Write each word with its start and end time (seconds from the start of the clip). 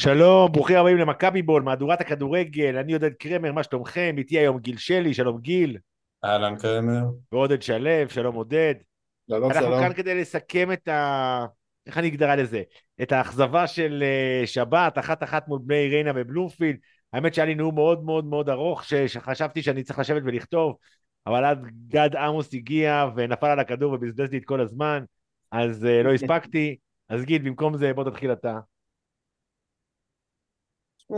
שלום, 0.00 0.52
ברוכים 0.52 0.76
הבאים 0.76 0.96
למכבי 0.96 1.42
בול, 1.42 1.62
מהדורת 1.62 2.00
הכדורגל, 2.00 2.76
אני 2.76 2.92
עודד 2.92 3.14
קרמר, 3.14 3.52
מה 3.52 3.62
שלומכם? 3.62 4.14
איתי 4.18 4.38
היום 4.38 4.58
גיל 4.58 4.76
שלי, 4.76 5.14
שלום 5.14 5.40
גיל. 5.40 5.78
אהלן 6.24 6.56
קרמר. 6.58 7.02
ועודד 7.32 7.62
שלו, 7.62 8.08
שלום 8.08 8.34
עודד. 8.34 8.74
שלום 9.30 9.50
אנחנו 9.50 9.66
שלום. 9.66 9.80
כאן 9.80 9.92
כדי 9.92 10.20
לסכם 10.20 10.72
את 10.72 10.88
ה... 10.88 11.46
איך 11.86 11.98
אני 11.98 12.08
אקרא 12.08 12.34
לזה? 12.34 12.62
את 13.02 13.12
האכזבה 13.12 13.66
של 13.66 14.02
uh, 14.02 14.46
שבת, 14.46 14.98
אחת 14.98 15.22
אחת 15.22 15.48
מול 15.48 15.58
בני 15.62 15.88
ריינה 15.88 16.12
בבלומפילד. 16.12 16.76
האמת 17.12 17.34
שהיה 17.34 17.46
לי 17.46 17.54
נאום 17.54 17.74
מאוד 17.74 18.04
מאוד 18.04 18.24
מאוד 18.24 18.48
ארוך, 18.48 18.84
ש... 18.84 18.94
שחשבתי 18.94 19.62
שאני 19.62 19.82
צריך 19.82 19.98
לשבת 19.98 20.22
ולכתוב, 20.24 20.76
אבל 21.26 21.44
אז 21.44 21.58
גד 21.88 22.16
עמוס 22.16 22.54
הגיע 22.54 23.06
ונפל 23.16 23.46
על 23.46 23.60
הכדור 23.60 23.92
ובזבז 23.92 24.30
לי 24.30 24.38
את 24.38 24.44
כל 24.44 24.60
הזמן, 24.60 25.04
אז 25.52 25.84
uh, 25.84 26.04
לא 26.04 26.12
הספקתי. 26.12 26.76
אז 27.08 27.24
גיל, 27.24 27.42
במקום 27.42 27.76
זה 27.76 27.92
בוא 27.94 28.10
תתחיל 28.10 28.32
אתה. 28.32 28.58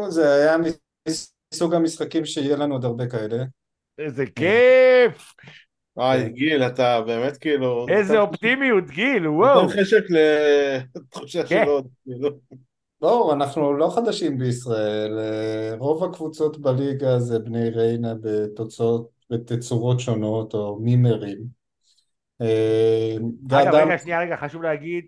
זה 0.09 0.35
היה 0.35 0.57
מסוג 1.53 1.75
המשחקים 1.75 2.25
שיהיה 2.25 2.57
לנו 2.57 2.75
עוד 2.75 2.85
הרבה 2.85 3.07
כאלה. 3.07 3.45
איזה 3.99 4.25
כיף! 4.27 5.35
וואי, 5.97 6.29
גיל, 6.29 6.63
אתה 6.63 7.01
באמת 7.01 7.37
כאילו... 7.37 7.87
איזה 7.89 8.21
אופטימיות, 8.21 8.91
גיל, 8.91 9.29
וואו. 9.29 9.63
נותן 9.63 9.81
חשק 9.81 10.03
לתחושה 10.97 11.47
כן. 11.47 11.63
של 11.65 11.71
עוד, 11.71 11.87
כאילו. 12.05 12.29
לא, 13.03 13.33
אנחנו 13.33 13.73
לא 13.73 13.93
חדשים 13.95 14.39
בישראל. 14.39 15.19
אה, 15.19 15.75
רוב 15.79 16.05
הקבוצות 16.05 16.59
בליגה 16.59 17.19
זה 17.19 17.39
בני 17.39 17.71
ריינה 17.71 18.15
בתוצאות, 18.23 19.09
בתצורות 19.31 20.01
שונות 20.01 20.55
או 20.55 20.79
מימרים. 20.81 21.39
אה, 22.41 23.17
אגב, 23.51 23.75
רגע, 23.75 23.83
עמוס- 23.83 24.03
שנייה, 24.03 24.21
רגע, 24.21 24.37
חשוב 24.37 24.63
להגיד, 24.63 25.05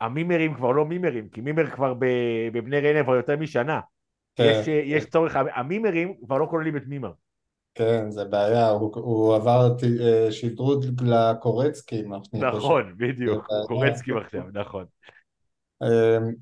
המימרים 0.00 0.54
כבר 0.54 0.72
לא 0.72 0.84
מימרים, 0.84 1.28
כי 1.28 1.40
מימר 1.40 1.70
כבר 1.70 1.94
בבני 2.52 2.80
ריינה 2.80 3.02
כבר 3.04 3.14
יותר 3.14 3.36
משנה. 3.36 3.80
כן, 4.36 4.44
יש, 4.60 4.68
אה, 4.68 4.72
יש 4.84 5.06
צורך, 5.06 5.36
המימרים 5.54 6.14
כבר 6.24 6.38
לא 6.38 6.46
כוללים 6.50 6.76
את 6.76 6.82
מימר. 6.86 7.12
כן, 7.74 8.10
זה 8.10 8.24
בעיה, 8.24 8.68
הוא, 8.68 8.92
הוא 8.94 9.34
עבר 9.34 9.76
אה, 10.00 10.32
שדרוג 10.32 10.84
לקורצקי, 11.02 12.02
מה 12.02 12.18
שאני 12.24 12.50
חושב. 12.50 12.56
נכון, 12.58 12.94
בדיוק, 12.96 13.46
זה- 13.50 13.68
קורצקי 13.68 14.10
עכשיו, 14.12 14.42
נכון. 14.52 14.84
אמ, 15.82 16.34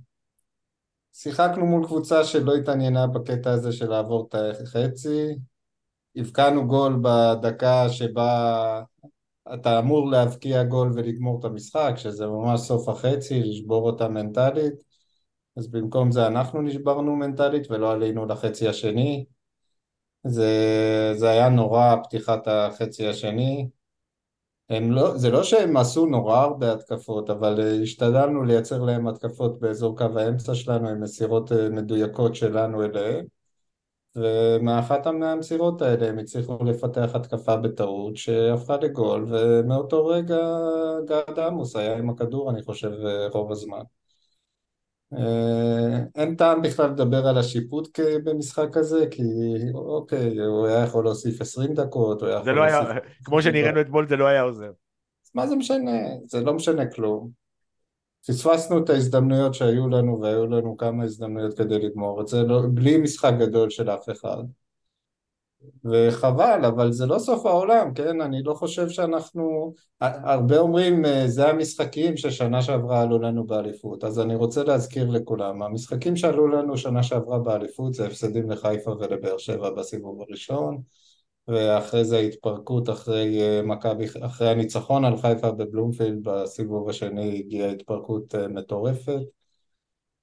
שיחקנו 1.12 1.66
מול 1.66 1.86
קבוצה 1.86 2.24
שלא 2.24 2.54
התעניינה 2.54 3.06
בקטע 3.06 3.50
הזה 3.50 3.72
של 3.72 3.86
לעבור 3.86 4.28
את 4.28 4.34
החצי. 4.62 5.36
הבקענו 6.16 6.66
גול 6.66 7.00
בדקה 7.02 7.88
שבה 7.88 8.82
אתה 9.54 9.78
אמור 9.78 10.10
להבקיע 10.10 10.64
גול 10.64 10.92
ולגמור 10.94 11.40
את 11.40 11.44
המשחק, 11.44 11.92
שזה 11.96 12.26
ממש 12.26 12.60
סוף 12.60 12.88
החצי, 12.88 13.40
לשבור 13.42 13.86
אותה 13.86 14.08
מנטלית. 14.08 14.74
אז 15.56 15.68
במקום 15.68 16.10
זה 16.10 16.26
אנחנו 16.26 16.62
נשברנו 16.62 17.16
מנטלית 17.16 17.70
ולא 17.70 17.92
עלינו 17.92 18.26
לחצי 18.26 18.68
השני. 18.68 19.24
זה, 20.26 20.50
זה 21.14 21.30
היה 21.30 21.48
נורא 21.48 21.96
פתיחת 22.04 22.48
החצי 22.48 23.06
השני. 23.08 23.68
הם 24.70 24.92
לא, 24.92 25.16
זה 25.18 25.30
לא 25.30 25.44
שהם 25.44 25.76
עשו 25.76 26.06
נורא 26.06 26.36
הרבה 26.38 26.72
התקפות, 26.72 27.30
אבל 27.30 27.60
אה, 27.60 27.82
השתדלנו 27.82 28.44
לייצר 28.44 28.82
להם 28.82 29.08
התקפות 29.08 29.60
באזור 29.60 29.98
קו 29.98 30.18
האמצע 30.18 30.54
שלנו 30.54 30.88
עם 30.88 31.00
מסירות 31.00 31.52
אה, 31.52 31.68
מדויקות 31.68 32.34
שלנו 32.34 32.84
אליהם, 32.84 33.24
ומאחת 34.16 35.06
מהמסירות 35.06 35.82
האלה 35.82 36.08
הם 36.08 36.18
הצליחו 36.18 36.64
לפתח 36.64 37.10
התקפה 37.14 37.56
בטעות 37.56 38.16
שהפכה 38.16 38.76
לגול, 38.76 39.26
ומאותו 39.28 40.06
רגע 40.06 40.40
גד 41.04 41.38
עמוס 41.38 41.76
היה 41.76 41.96
עם 41.98 42.10
הכדור, 42.10 42.50
אני 42.50 42.62
חושב, 42.62 42.90
אה, 43.06 43.28
רוב 43.28 43.52
הזמן. 43.52 43.82
אה, 45.18 45.98
אין 46.14 46.36
טעם 46.36 46.62
בכלל 46.62 46.90
לדבר 46.90 47.26
על 47.26 47.38
השיפוט 47.38 47.98
במשחק 48.24 48.76
הזה, 48.76 49.06
כי 49.10 49.22
אוקיי, 49.74 50.38
הוא 50.38 50.66
היה 50.66 50.84
יכול 50.84 51.04
להוסיף 51.04 51.40
20 51.40 51.74
דקות, 51.74 52.22
הוא 52.22 52.28
היה 52.28 52.42
זה 52.42 52.50
יכול 52.50 52.60
לא 52.60 52.62
היה, 52.62 52.82
להוסיף... 52.82 53.02
כמו 53.24 53.42
שנראינו 53.42 53.80
אתמול, 53.80 54.08
זה 54.08 54.16
לא 54.16 54.26
היה 54.26 54.42
עוזר. 54.42 54.70
מה 55.34 55.46
זה 55.46 55.56
משנה? 55.56 55.98
זה 56.26 56.40
לא 56.40 56.54
משנה 56.54 56.86
כלום. 56.86 57.41
פספסנו 58.26 58.78
את 58.78 58.90
ההזדמנויות 58.90 59.54
שהיו 59.54 59.88
לנו, 59.88 60.20
והיו 60.20 60.46
לנו 60.46 60.76
כמה 60.76 61.04
הזדמנויות 61.04 61.58
כדי 61.58 61.78
לגמור 61.78 62.20
את 62.20 62.28
זה, 62.28 62.42
לא, 62.42 62.62
בלי 62.74 62.96
משחק 62.96 63.32
גדול 63.38 63.70
של 63.70 63.90
אף 63.90 64.10
אחד. 64.10 64.42
וחבל, 65.84 66.64
אבל 66.64 66.92
זה 66.92 67.06
לא 67.06 67.18
סוף 67.18 67.46
העולם, 67.46 67.94
כן? 67.94 68.20
אני 68.20 68.42
לא 68.42 68.54
חושב 68.54 68.88
שאנחנו... 68.88 69.74
הרבה 70.00 70.58
אומרים, 70.58 71.04
אה, 71.04 71.28
זה 71.28 71.48
המשחקים 71.48 72.16
ששנה 72.16 72.62
שעברה 72.62 73.02
עלו 73.02 73.18
לנו 73.18 73.46
באליפות, 73.46 74.04
אז 74.04 74.20
אני 74.20 74.34
רוצה 74.34 74.64
להזכיר 74.64 75.10
לכולם, 75.10 75.62
המשחקים 75.62 76.16
שעלו 76.16 76.48
לנו 76.48 76.76
שנה 76.76 77.02
שעברה 77.02 77.38
באליפות 77.38 77.94
זה 77.94 78.06
הפסדים 78.06 78.50
לחיפה 78.50 78.90
ולבאר 78.90 79.38
שבע 79.38 79.70
בסיבוב 79.70 80.22
הראשון, 80.22 80.82
ואחרי 81.48 82.04
זה 82.04 82.16
ההתפרקות 82.16 82.90
אחרי 82.90 83.42
אה, 83.42 83.62
מכבי, 83.62 84.06
אחרי 84.20 84.48
הניצחון 84.48 85.04
על 85.04 85.16
חיפה 85.16 85.50
בבלומפילד 85.52 86.22
בסיבוב 86.22 86.88
השני 86.88 87.38
הגיעה 87.38 87.70
התפרקות 87.70 88.34
אה, 88.34 88.48
מטורפת. 88.48 89.20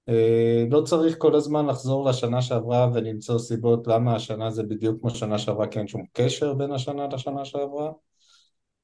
אה, 0.09 0.65
לא 0.71 0.81
צריך 0.81 1.15
כל 1.17 1.35
הזמן 1.35 1.65
לחזור 1.65 2.09
לשנה 2.09 2.41
שעברה 2.41 2.89
ולמצוא 2.93 3.39
סיבות 3.39 3.87
למה 3.87 4.15
השנה 4.15 4.51
זה 4.51 4.63
בדיוק 4.63 5.01
כמו 5.01 5.09
שנה 5.09 5.37
שעברה 5.39 5.67
כי 5.67 5.79
אין 5.79 5.87
שום 5.87 6.03
קשר 6.13 6.53
בין 6.53 6.71
השנה 6.71 7.07
לשנה 7.07 7.45
שעברה 7.45 7.91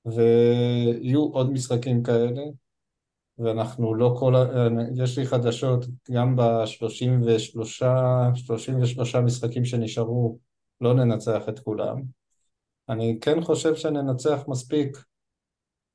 ויהיו 0.06 1.24
עוד 1.24 1.51
משחקים 1.51 2.03
כאלה 2.03 2.44
ואנחנו 3.38 3.95
לא 3.95 4.16
כל, 4.19 4.34
יש 4.95 5.18
לי 5.18 5.25
חדשות 5.25 5.85
גם 6.12 6.35
ב-33 6.35 7.85
33 8.35 9.16
משחקים 9.16 9.66
שנשארו 9.66 10.38
לא 10.81 10.94
ננצח 10.94 11.50
את 11.50 11.59
כולם 11.59 12.01
אני 12.90 13.18
כן 13.22 13.41
חושב 13.41 13.75
שננצח 13.75 14.44
מספיק 14.47 14.97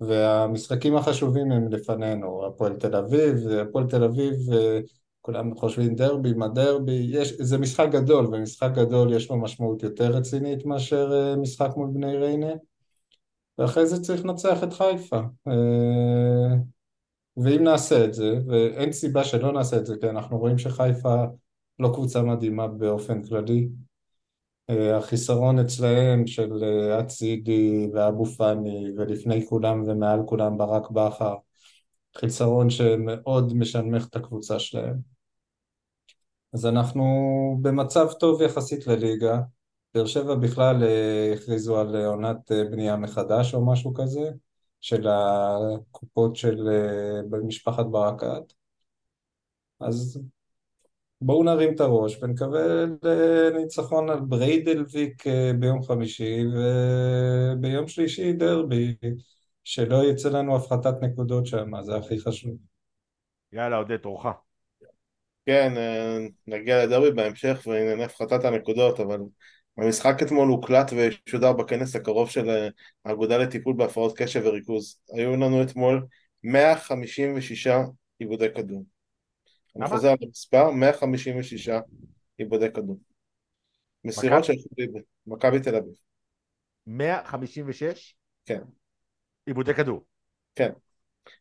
והמשחקים 0.00 0.96
החשובים 0.96 1.52
הם 1.52 1.68
לפנינו, 1.68 2.46
הפועל 2.46 2.76
תל 2.76 2.96
אביב, 2.96 3.48
הפועל 3.48 3.86
תל 3.86 4.04
אביב, 4.04 4.34
אה, 4.52 4.80
כולם 5.20 5.54
חושבים 5.54 5.94
דרבי, 5.94 6.32
מה 6.32 6.48
דרבי, 6.48 7.06
יש, 7.10 7.32
זה 7.32 7.58
משחק 7.58 7.88
גדול, 7.90 8.26
ומשחק 8.26 8.70
גדול 8.74 9.12
יש 9.12 9.30
לו 9.30 9.36
משמעות 9.36 9.82
יותר 9.82 10.10
רצינית 10.10 10.66
מאשר 10.66 11.12
אה, 11.12 11.36
משחק 11.36 11.70
מול 11.76 11.90
בני 11.92 12.16
ריינה, 12.16 12.52
ואחרי 13.58 13.86
זה 13.86 14.02
צריך 14.02 14.24
לנצח 14.24 14.64
את 14.64 14.72
חיפה. 14.72 15.20
אה, 15.48 16.56
ואם 17.36 17.64
נעשה 17.64 18.04
את 18.04 18.14
זה, 18.14 18.38
ואין 18.46 18.92
סיבה 18.92 19.24
שלא 19.24 19.52
נעשה 19.52 19.76
את 19.76 19.86
זה, 19.86 19.94
כי 20.00 20.08
אנחנו 20.08 20.38
רואים 20.38 20.58
שחיפה 20.58 21.24
לא 21.78 21.90
קבוצה 21.94 22.22
מדהימה 22.22 22.66
באופן 22.66 23.22
כללי, 23.22 23.68
החיסרון 24.70 25.58
אצלהם 25.58 26.26
של 26.26 26.64
אה, 26.64 27.00
אצילי 27.00 27.88
ואבו 27.94 28.26
פאני 28.26 28.86
ולפני 28.96 29.46
כולם 29.46 29.84
ומעל 29.88 30.20
כולם 30.26 30.58
ברק 30.58 30.90
בכר 30.90 31.34
חיסרון 32.16 32.70
שמאוד 32.70 33.56
משנמך 33.56 34.06
את 34.08 34.16
הקבוצה 34.16 34.58
שלהם. 34.58 34.96
אז 36.54 36.66
אנחנו 36.66 37.04
במצב 37.62 38.08
טוב 38.20 38.42
יחסית 38.42 38.86
לליגה. 38.86 39.40
באר 39.94 40.06
שבע 40.06 40.34
בכלל 40.34 40.84
אה, 40.84 41.32
הכריזו 41.34 41.80
על 41.80 41.96
אה, 41.96 42.06
עונת 42.06 42.52
אה, 42.52 42.64
בנייה 42.64 42.96
מחדש 42.96 43.54
או 43.54 43.66
משהו 43.66 43.94
כזה 43.94 44.30
של 44.80 45.06
הקופות 45.08 46.36
של 46.36 46.68
אה, 46.68 47.22
במשפחת 47.30 47.86
ברקת. 47.86 48.52
אז 49.80 50.20
בואו 51.20 51.42
נרים 51.42 51.74
את 51.74 51.80
הראש 51.80 52.22
ונקווה 52.22 52.60
לניצחון 53.02 54.10
על 54.10 54.20
בריידלוויק 54.20 55.26
אה, 55.26 55.52
ביום 55.58 55.82
חמישי 55.82 56.42
וביום 56.46 57.88
שלישי 57.88 58.32
דרבי, 58.32 58.94
שלא 59.64 60.04
יצא 60.10 60.28
לנו 60.28 60.56
הפחתת 60.56 61.02
נקודות 61.02 61.46
שם, 61.46 61.82
זה 61.82 61.96
הכי 61.96 62.20
חשוב. 62.20 62.56
יאללה, 63.52 63.76
עודד, 63.76 63.96
תורך. 63.96 64.26
כן, 65.46 65.76
אה, 65.76 66.18
נגיע 66.46 66.86
לדרבי 66.86 67.10
בהמשך 67.10 67.62
וענייני 67.66 68.04
הפחתת 68.04 68.44
הנקודות, 68.44 69.00
אבל 69.00 69.20
המשחק 69.76 70.22
אתמול 70.22 70.48
הוקלט 70.48 70.90
ושודר 70.96 71.52
בכנס 71.52 71.96
הקרוב 71.96 72.30
של 72.30 72.50
אה, 72.50 72.68
האגודה 73.04 73.38
לטיפול 73.38 73.74
בהפרעות 73.76 74.18
קשב 74.18 74.42
וריכוז. 74.44 74.98
היו 75.12 75.36
לנו 75.36 75.62
אתמול 75.62 76.06
156 76.42 77.66
עיבודי 78.18 78.46
כדור. 78.54 78.84
אני 79.76 79.86
כמה? 79.86 79.96
חוזר 79.96 80.08
על 80.08 80.16
המספר, 80.22 80.70
156 80.70 81.68
עיבודי 82.38 82.72
כדור. 82.74 82.98
מסירות 84.04 84.44
של 84.44 84.52
מכבי 85.26 85.60
תל 85.60 85.76
אביב. 85.76 85.94
156 86.86 88.14
כן. 88.46 88.60
עיבודי 89.46 89.74
כדור. 89.74 90.04
כן. 90.54 90.70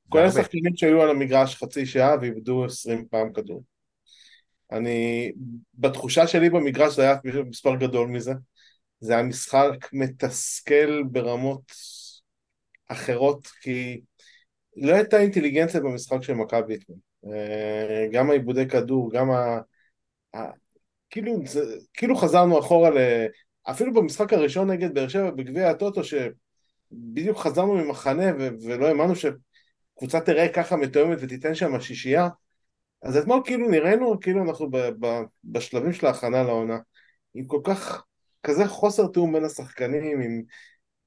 כל. 0.09 0.19
השחקנים 0.19 0.75
שהיו 0.75 1.01
על 1.01 1.09
המגרש 1.09 1.55
חצי 1.55 1.85
שעה 1.85 2.15
ואיבדו 2.21 2.65
20 2.65 3.07
פעם 3.11 3.33
כדור. 3.33 3.63
אני, 4.71 5.31
בתחושה 5.73 6.27
שלי 6.27 6.49
במגרש 6.49 6.95
זה 6.95 7.01
היה 7.01 7.15
מספר 7.45 7.75
גדול 7.75 8.07
מזה. 8.07 8.33
זה 8.99 9.13
היה 9.13 9.23
משחק 9.23 9.93
מתסכל 9.93 11.03
ברמות 11.11 11.71
אחרות, 12.87 13.47
כי 13.47 14.01
לא 14.77 14.93
הייתה 14.93 15.21
אינטליגנציה 15.21 15.79
במשחק 15.79 16.23
של 16.23 16.33
מכבי 16.33 16.75
אתמול. 16.75 16.97
גם 18.11 18.29
העיבודי 18.29 18.67
כדור, 18.67 19.11
גם 19.11 19.29
כאילו, 21.09 21.33
זה, 21.45 21.75
כאילו 21.93 22.15
חזרנו 22.15 22.59
אחורה 22.59 22.89
ל... 22.89 22.97
אפילו 23.63 23.93
במשחק 23.93 24.33
הראשון 24.33 24.71
נגד 24.71 24.93
באר 24.93 25.07
שבע 25.07 25.31
בגביע 25.31 25.69
הטוטו, 25.69 26.01
שבדיוק 26.03 27.37
חזרנו 27.37 27.73
ממחנה 27.73 28.25
ו... 28.39 28.49
ולא 28.65 28.87
האמנו 28.87 29.13
שקבוצה 29.15 30.19
תראה 30.19 30.53
ככה 30.53 30.75
מתואמת 30.75 31.17
ותיתן 31.21 31.55
שם 31.55 31.81
שישייה, 31.81 32.29
אז 33.03 33.17
אתמול 33.17 33.41
כאילו 33.45 33.69
נראינו 33.69 34.19
כאילו 34.19 34.43
אנחנו 34.43 34.71
ב... 34.71 34.77
ב... 34.77 35.21
בשלבים 35.43 35.93
של 35.93 36.05
ההכנה 36.05 36.43
לעונה, 36.43 36.77
עם 37.33 37.45
כל 37.45 37.61
כך, 37.63 38.03
כזה 38.43 38.67
חוסר 38.67 39.07
תיאום 39.07 39.33
בין 39.33 39.45
השחקנים, 39.45 40.21
עם 40.21 40.41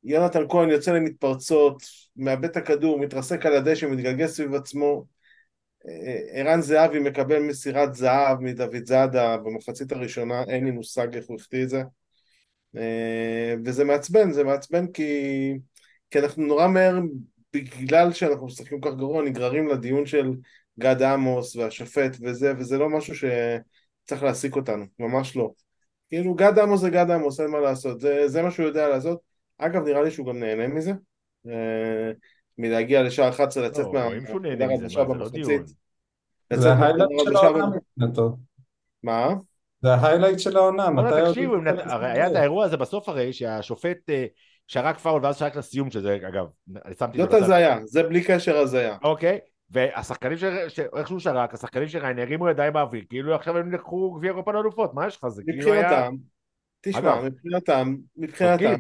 יונתן 0.04 0.48
כהן 0.48 0.70
יוצא 0.70 0.92
למתפרצות, 0.92 1.82
מאבד 2.16 2.44
את 2.44 2.56
הכדור, 2.56 2.98
מתרסק 2.98 3.46
על 3.46 3.54
הדשא, 3.54 3.86
מתגלגל 3.86 4.26
סביב 4.26 4.54
עצמו, 4.54 5.04
ערן 6.32 6.60
זהבי 6.60 6.98
מקבל 6.98 7.38
מסירת 7.38 7.94
זהב 7.94 8.40
מדוד 8.40 8.84
זאדה 8.84 9.36
במחצית 9.36 9.92
הראשונה, 9.92 10.44
אין 10.48 10.64
לי 10.64 10.70
מושג 10.70 11.16
איך 11.16 11.26
הוא 11.28 11.36
החטיא 11.36 11.62
את 11.62 11.68
זה. 11.68 11.82
אה, 12.76 13.54
וזה 13.64 13.84
מעצבן, 13.84 14.32
זה 14.32 14.44
מעצבן 14.44 14.86
כי, 14.86 15.12
כי 16.10 16.18
אנחנו 16.18 16.46
נורא 16.46 16.68
מהר, 16.68 16.98
בגלל 17.52 18.12
שאנחנו 18.12 18.46
משחקים 18.46 18.80
כל 18.80 18.90
כך 18.90 18.96
גרוע, 18.96 19.22
נגררים 19.22 19.68
לדיון 19.68 20.06
של 20.06 20.32
גד 20.78 21.02
עמוס 21.02 21.56
והשופט 21.56 22.16
וזה, 22.20 22.52
וזה 22.58 22.78
לא 22.78 22.88
משהו 22.88 23.14
שצריך 23.14 24.22
להעסיק 24.22 24.56
אותנו, 24.56 24.84
ממש 24.98 25.36
לא. 25.36 25.52
כאילו 26.08 26.34
גד 26.34 26.58
עמוס 26.58 26.80
זה 26.80 26.90
גד 26.90 27.10
עמוס, 27.10 27.40
אין 27.40 27.50
מה 27.50 27.60
לעשות, 27.60 28.00
זה, 28.00 28.28
זה 28.28 28.42
מה 28.42 28.50
שהוא 28.50 28.66
יודע 28.66 28.88
לעשות. 28.88 29.20
אגב, 29.58 29.84
נראה 29.84 30.02
לי 30.02 30.10
שהוא 30.10 30.26
גם 30.26 30.38
נהנה 30.38 30.66
מזה. 30.68 30.92
מלהגיע 32.58 33.02
לשער 33.02 33.28
11, 33.28 33.66
לצאת 33.66 33.86
לא, 33.86 33.92
מה... 33.92 34.04
רואים 34.04 34.26
שהוא 34.26 34.40
נהנה 34.40 34.66
מזה, 34.66 34.88
זה 34.88 34.98
לא 34.98 35.28
דיון. 35.28 35.64
זה 36.52 36.72
ההיילייט 36.72 37.10
של 37.24 37.36
העונה 37.36 37.66
מבחינתו. 37.66 38.36
מה? 39.02 39.28
זה 39.82 39.94
ההיילייט 39.94 40.38
של 40.38 40.56
העונה, 40.56 40.90
מתי... 40.90 41.08
תקשיבו, 41.28 41.54
הרי 41.84 42.10
היה 42.10 42.30
את 42.30 42.36
האירוע 42.36 42.64
הזה 42.64 42.76
בסוף 42.76 43.08
הרי, 43.08 43.32
שהשופט 43.32 44.10
אה, 44.10 44.26
שרק 44.66 44.98
פאול 44.98 45.24
ואז 45.24 45.36
שרק 45.36 45.56
לסיום, 45.56 45.90
שזה 45.90 46.18
אגב, 46.28 46.46
אני 46.84 46.94
שמתי 46.94 47.18
זאת 47.18 47.32
הזיה, 47.32 47.78
זה 47.84 48.02
בלי 48.02 48.24
קשר 48.24 48.56
הזיה. 48.56 48.96
אוקיי, 49.04 49.38
והשחקנים 49.70 50.38
שאיכשהו 50.68 51.20
שרק, 51.20 51.54
השחקנים 51.54 51.88
של 51.88 51.98
ריין 51.98 52.18
הרימו 52.18 52.48
ידיים 52.48 52.72
באוויר, 52.72 53.04
כאילו 53.08 53.34
עכשיו 53.34 53.58
הם 53.58 53.72
לקחו 53.72 54.10
גביע 54.10 54.30
אירופה 54.30 54.52
לאלופות, 54.52 54.94
מה 54.94 55.06
יש 55.06 55.16
לך? 55.16 55.28
זה 55.28 55.42
כאילו 55.46 55.72
היה... 55.72 55.82
מבחינתם, 55.82 56.14
תשמע, 56.82 57.22
מבחינתם, 57.22 57.96
מבחינתם, 58.16 58.74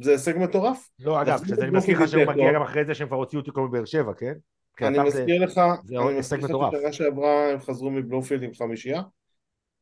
זה 0.00 0.10
הישג 0.10 0.38
מטורף. 0.38 0.88
לא, 0.98 1.22
אגב, 1.22 1.44
שזה 1.46 1.62
אני 1.62 1.70
מזכיר 1.70 2.02
לך 2.02 2.08
שהוא 2.08 2.24
מגיע 2.24 2.52
גם 2.52 2.62
אחרי 2.62 2.84
זה 2.84 2.94
שהם 2.94 3.08
כבר 3.08 3.16
הוציאו 3.16 3.40
אותי 3.40 3.50
כל 3.54 3.68
מבאר 3.68 3.84
שבע, 3.84 4.12
כן? 4.14 4.32
אני 4.80 4.98
מזכיר 4.98 5.44
לך, 5.44 5.60
אני 5.90 6.18
מזכיר 6.18 6.38
לך 6.38 6.72
ששנה 6.72 6.92
שעברה 6.92 7.50
הם 7.52 7.60
חזרו 7.60 7.90
מבלומפילד 7.90 8.42
עם 8.42 8.54
חמישייה. 8.54 9.02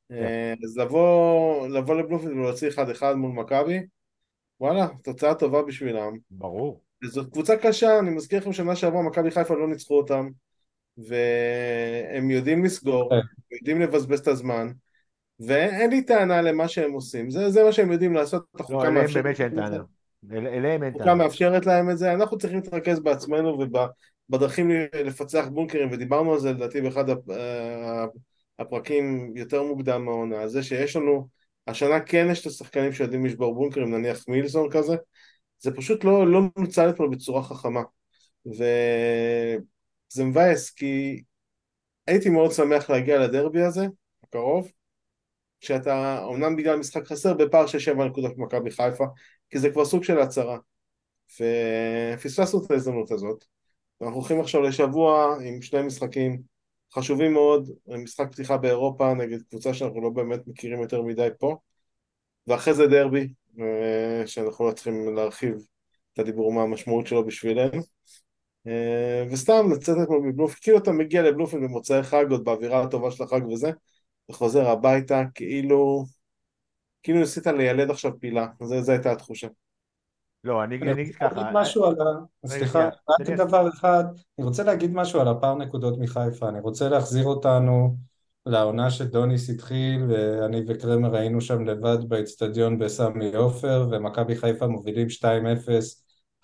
כן. 0.08 0.14
אה, 0.14 0.54
אז 0.64 0.78
לבוא, 0.78 1.68
לבוא 1.68 1.94
לבלומפילד 1.94 2.32
ולהוציא 2.32 2.68
אחד 2.68 2.90
אחד 2.90 3.14
מול 3.14 3.30
מכבי, 3.30 3.80
וואלה, 4.60 4.86
תוצאה 5.02 5.34
טובה 5.34 5.62
בשבילם. 5.62 6.12
ברור. 6.30 6.80
זאת 7.04 7.32
קבוצה 7.32 7.56
קשה, 7.56 7.98
אני 7.98 8.10
מזכיר 8.10 8.38
לכם 8.38 8.52
שנה 8.52 8.76
שעברה 8.76 9.02
מכבי 9.02 9.30
חיפה 9.30 9.54
לא 9.54 9.68
ניצחו 9.68 9.98
אותם, 9.98 10.28
והם 10.98 12.30
יודעים 12.30 12.64
לסגור, 12.64 13.10
כן. 13.10 13.56
יודעים 13.56 13.80
לבזבז 13.80 14.20
את 14.20 14.28
הזמן. 14.28 14.68
ואין 15.46 15.90
לי 15.90 16.02
טענה 16.02 16.42
למה 16.42 16.68
שהם 16.68 16.92
עושים, 16.92 17.30
זה, 17.30 17.50
זה 17.50 17.64
מה 17.64 17.72
שהם 17.72 17.92
יודעים 17.92 18.14
לעשות, 18.14 18.42
לא, 18.70 18.84
אליהם 18.84 19.06
באמת 19.14 19.36
שאין 19.36 19.54
טענה. 19.54 19.82
אליהם 20.32 20.82
אין 20.82 20.92
טענה. 20.92 21.04
החוקה 21.04 21.14
מאפשרת 21.14 21.66
להם 21.66 21.90
את 21.90 21.98
זה, 21.98 22.12
אנחנו 22.12 22.38
צריכים 22.38 22.58
להתרכז 22.58 23.00
בעצמנו 23.00 23.58
ובדרכים 24.28 24.70
לפצח 25.04 25.46
בונקרים, 25.46 25.88
ודיברנו 25.92 26.32
על 26.32 26.38
זה 26.38 26.52
לדעתי 26.52 26.80
באחד 26.80 27.04
הפרקים 28.58 29.32
יותר 29.36 29.62
מוקדם 29.62 30.04
מהעונה, 30.04 30.48
זה 30.48 30.62
שיש 30.62 30.96
לנו, 30.96 31.28
השנה 31.66 32.00
כן 32.00 32.26
יש 32.30 32.40
את 32.40 32.46
השחקנים 32.46 32.92
שיודעים 32.92 33.26
לשבור 33.26 33.54
בונקרים, 33.54 33.94
נניח 33.94 34.24
מילסון 34.28 34.70
כזה, 34.70 34.96
זה 35.60 35.70
פשוט 35.70 36.04
לא, 36.04 36.26
לא 36.26 36.40
נוצל 36.58 36.90
אתמול 36.90 37.08
בצורה 37.08 37.42
חכמה. 37.42 37.82
וזה 38.46 40.24
מבאס 40.24 40.70
כי 40.70 41.22
הייתי 42.06 42.28
מאוד 42.28 42.52
שמח 42.52 42.90
להגיע 42.90 43.18
לדרבי 43.18 43.62
הזה, 43.62 43.86
הקרוב, 44.24 44.70
כשאתה, 45.60 46.22
אומנם 46.24 46.56
בגלל 46.56 46.76
משחק 46.76 47.06
חסר, 47.06 47.34
בפער 47.34 47.66
של 47.66 47.78
שבע 47.78 48.04
נקודות 48.04 48.38
ממכבי 48.38 48.70
חיפה, 48.70 49.04
כי 49.50 49.58
זה 49.58 49.70
כבר 49.70 49.84
סוג 49.84 50.04
של 50.04 50.18
הצהרה. 50.18 50.58
ופספסנו 51.40 52.64
את 52.64 52.70
ההזדמנות 52.70 53.10
הזאת. 53.10 53.44
אנחנו 54.02 54.14
הולכים 54.14 54.40
עכשיו 54.40 54.62
לשבוע 54.62 55.36
עם 55.44 55.62
שני 55.62 55.82
משחקים 55.82 56.42
חשובים 56.94 57.32
מאוד, 57.32 57.70
משחק 57.86 58.32
פתיחה 58.32 58.56
באירופה 58.56 59.14
נגד 59.14 59.42
קבוצה 59.42 59.74
שאנחנו 59.74 60.00
לא 60.00 60.10
באמת 60.10 60.40
מכירים 60.46 60.80
יותר 60.80 61.02
מדי 61.02 61.28
פה, 61.38 61.56
ואחרי 62.46 62.74
זה 62.74 62.86
דרבי, 62.86 63.32
אה, 63.60 64.26
שאנחנו 64.26 64.68
לא 64.68 64.72
צריכים 64.72 65.14
להרחיב 65.16 65.54
את 66.12 66.18
הדיבור 66.18 66.52
מה 66.52 66.62
המשמעות 66.62 67.06
שלו 67.06 67.26
בשבילנו. 67.26 67.82
אה, 68.66 69.24
וסתם 69.30 69.72
לצאת 69.72 69.96
אתמול 70.02 70.20
מבלומפילד, 70.20 70.60
כאילו 70.62 70.78
אתה 70.78 70.92
מגיע 70.92 71.22
לבלומפילד 71.22 71.62
במוצאי 71.62 72.02
חג, 72.02 72.24
עוד 72.30 72.44
באווירה 72.44 72.82
הטובה 72.82 73.10
של 73.10 73.22
החג 73.22 73.46
וזה, 73.46 73.70
וחוזר 74.30 74.68
הביתה 74.68 75.22
כאילו, 75.34 76.04
כאילו 77.02 77.18
ניסית 77.18 77.46
לילד 77.46 77.90
עכשיו 77.90 78.20
פילה, 78.20 78.46
זו 78.62 78.92
הייתה 78.92 79.12
התחושה. 79.12 79.48
לא, 80.44 80.64
אני 80.64 80.92
אגיד 80.92 81.14
ככה. 81.14 81.40
אני 81.40 81.50
משהו 81.52 81.84
על 81.84 81.94
ה... 82.00 82.46
סליחה, 82.46 82.88
רק 83.08 83.30
דבר 83.30 83.68
אחד, 83.68 84.04
אני 84.38 84.46
רוצה 84.46 84.62
להגיד 84.62 84.94
משהו 84.94 85.20
על 85.20 85.28
הפער 85.28 85.54
נקודות 85.54 85.98
מחיפה, 85.98 86.48
אני 86.48 86.60
רוצה 86.60 86.88
להחזיר 86.88 87.24
אותנו 87.24 87.96
לעונה 88.46 88.90
שדוניס 88.90 89.50
התחיל, 89.50 90.06
ואני 90.08 90.62
וקרמר 90.68 91.16
היינו 91.16 91.40
שם 91.40 91.64
לבד 91.64 92.08
באצטדיון 92.08 92.78
בסמי 92.78 93.34
עופר, 93.36 93.88
ומכבי 93.90 94.36
חיפה 94.36 94.66
מובילים 94.66 95.06
2-0 95.08 95.24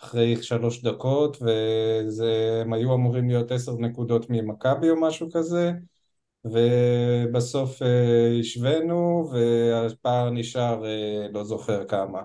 אחרי 0.03 0.43
שלוש 0.43 0.83
דקות, 0.83 1.37
והם 1.43 2.73
היו 2.73 2.95
אמורים 2.95 3.29
להיות 3.29 3.51
עשר 3.51 3.73
נקודות 3.73 4.27
ממכבי 4.31 4.91
או 4.91 5.01
משהו 5.01 5.29
כזה, 5.33 5.73
ובסוף 6.53 7.83
אה, 7.83 8.39
השווינו 8.41 9.29
והפער 9.33 10.31
נשאר 10.31 10.85
אה, 10.87 11.27
לא 11.33 11.45
זוכר 11.45 11.85
כמה. 11.85 12.23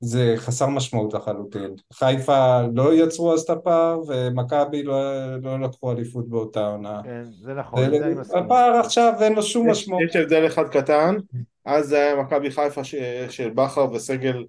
זה 0.00 0.34
חסר 0.36 0.66
משמעות 0.66 1.14
לחלוטין. 1.14 1.74
חיפה 1.92 2.62
לא 2.74 2.94
יצרו 2.94 3.34
אז 3.34 3.40
את 3.40 3.50
הפער 3.50 4.00
ומכבי 4.06 4.82
לא, 4.82 4.96
לא 5.42 5.60
לקחו 5.60 5.92
אליפות 5.92 6.28
באותה 6.28 6.66
עונה. 6.66 7.00
כן, 7.04 7.24
זה 7.42 7.54
נכון, 7.54 7.90
זה 7.90 8.06
אני 8.06 8.14
מסכים. 8.14 8.42
הפער 8.42 8.80
עכשיו 8.80 9.12
אין 9.20 9.32
לו 9.32 9.42
שום 9.42 9.70
משמעות. 9.70 10.02
יש 10.02 10.16
הבדל 10.16 10.46
אחד 10.46 10.68
קטן, 10.68 11.16
אז 11.64 11.86
זה 11.86 11.96
היה 11.96 12.16
מכבי 12.16 12.50
חיפה 12.50 12.84
ש... 12.84 12.94
של 13.30 13.50
בכר 13.50 13.92
וסגל 13.92 14.44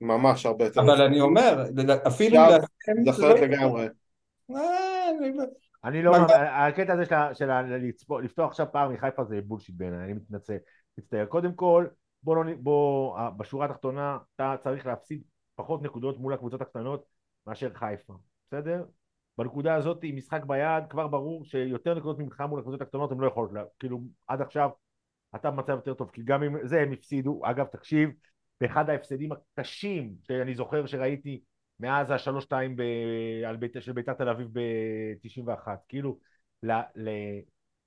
ממש 0.00 0.46
הרבה 0.46 0.64
יותר. 0.64 0.80
אבל 0.80 1.02
אני 1.02 1.20
אומר, 1.20 1.64
אפילו... 2.06 2.40
זה 3.04 3.10
אחרת 3.10 3.40
לגמרי. 3.40 3.86
אני 5.84 6.02
לא, 6.02 6.16
הקטע 6.50 6.92
הזה 6.92 7.04
של 7.34 7.50
לפתוח 8.22 8.50
עכשיו 8.50 8.66
פער 8.72 8.88
מחיפה 8.88 9.24
זה 9.24 9.40
בולשיט 9.46 9.74
בעיניי, 9.78 10.04
אני 10.04 10.12
מתנצל, 10.12 10.56
מצטער. 10.98 11.26
קודם 11.26 11.54
כל, 11.54 11.86
בוא, 12.22 12.36
לא, 12.36 12.52
בוא, 12.58 13.30
בשורה 13.30 13.66
התחתונה, 13.66 14.18
אתה 14.34 14.54
צריך 14.60 14.86
להפסיד 14.86 15.22
פחות 15.54 15.82
נקודות 15.82 16.18
מול 16.18 16.34
הקבוצות 16.34 16.60
הקטנות 16.60 17.04
מאשר 17.46 17.74
חיפה, 17.74 18.14
בסדר? 18.46 18.84
בנקודה 19.38 19.74
הזאת, 19.74 19.98
עם 20.02 20.16
משחק 20.16 20.44
ביד, 20.44 20.84
כבר 20.90 21.06
ברור 21.06 21.44
שיותר 21.44 21.94
נקודות 21.94 22.18
ממך 22.18 22.40
מול 22.40 22.60
הקבוצות 22.60 22.80
הקטנות 22.80 23.12
הן 23.12 23.18
לא 23.18 23.26
יכולות, 23.26 23.52
לה, 23.52 23.62
כאילו, 23.78 24.00
עד 24.26 24.40
עכשיו 24.40 24.70
אתה 25.34 25.50
במצב 25.50 25.72
יותר 25.72 25.94
טוב, 25.94 26.10
כי 26.12 26.22
גם 26.24 26.42
אם 26.42 26.66
זה 26.66 26.80
הם 26.80 26.92
הפסידו, 26.92 27.40
אגב, 27.44 27.66
תקשיב, 27.66 28.10
באחד 28.60 28.90
ההפסדים 28.90 29.30
הקשים 29.32 30.14
שאני 30.22 30.54
זוכר 30.54 30.86
שראיתי 30.86 31.40
מאז 31.84 32.10
השלוש 32.10 32.44
שתיים 32.44 32.76
בית, 33.58 33.76
של 33.80 33.92
ביתר 33.92 34.12
תל 34.12 34.28
אביב 34.28 34.48
ב-91, 34.52 35.68
כאילו, 35.88 36.18
ל, 36.62 36.72
ל, 36.94 37.10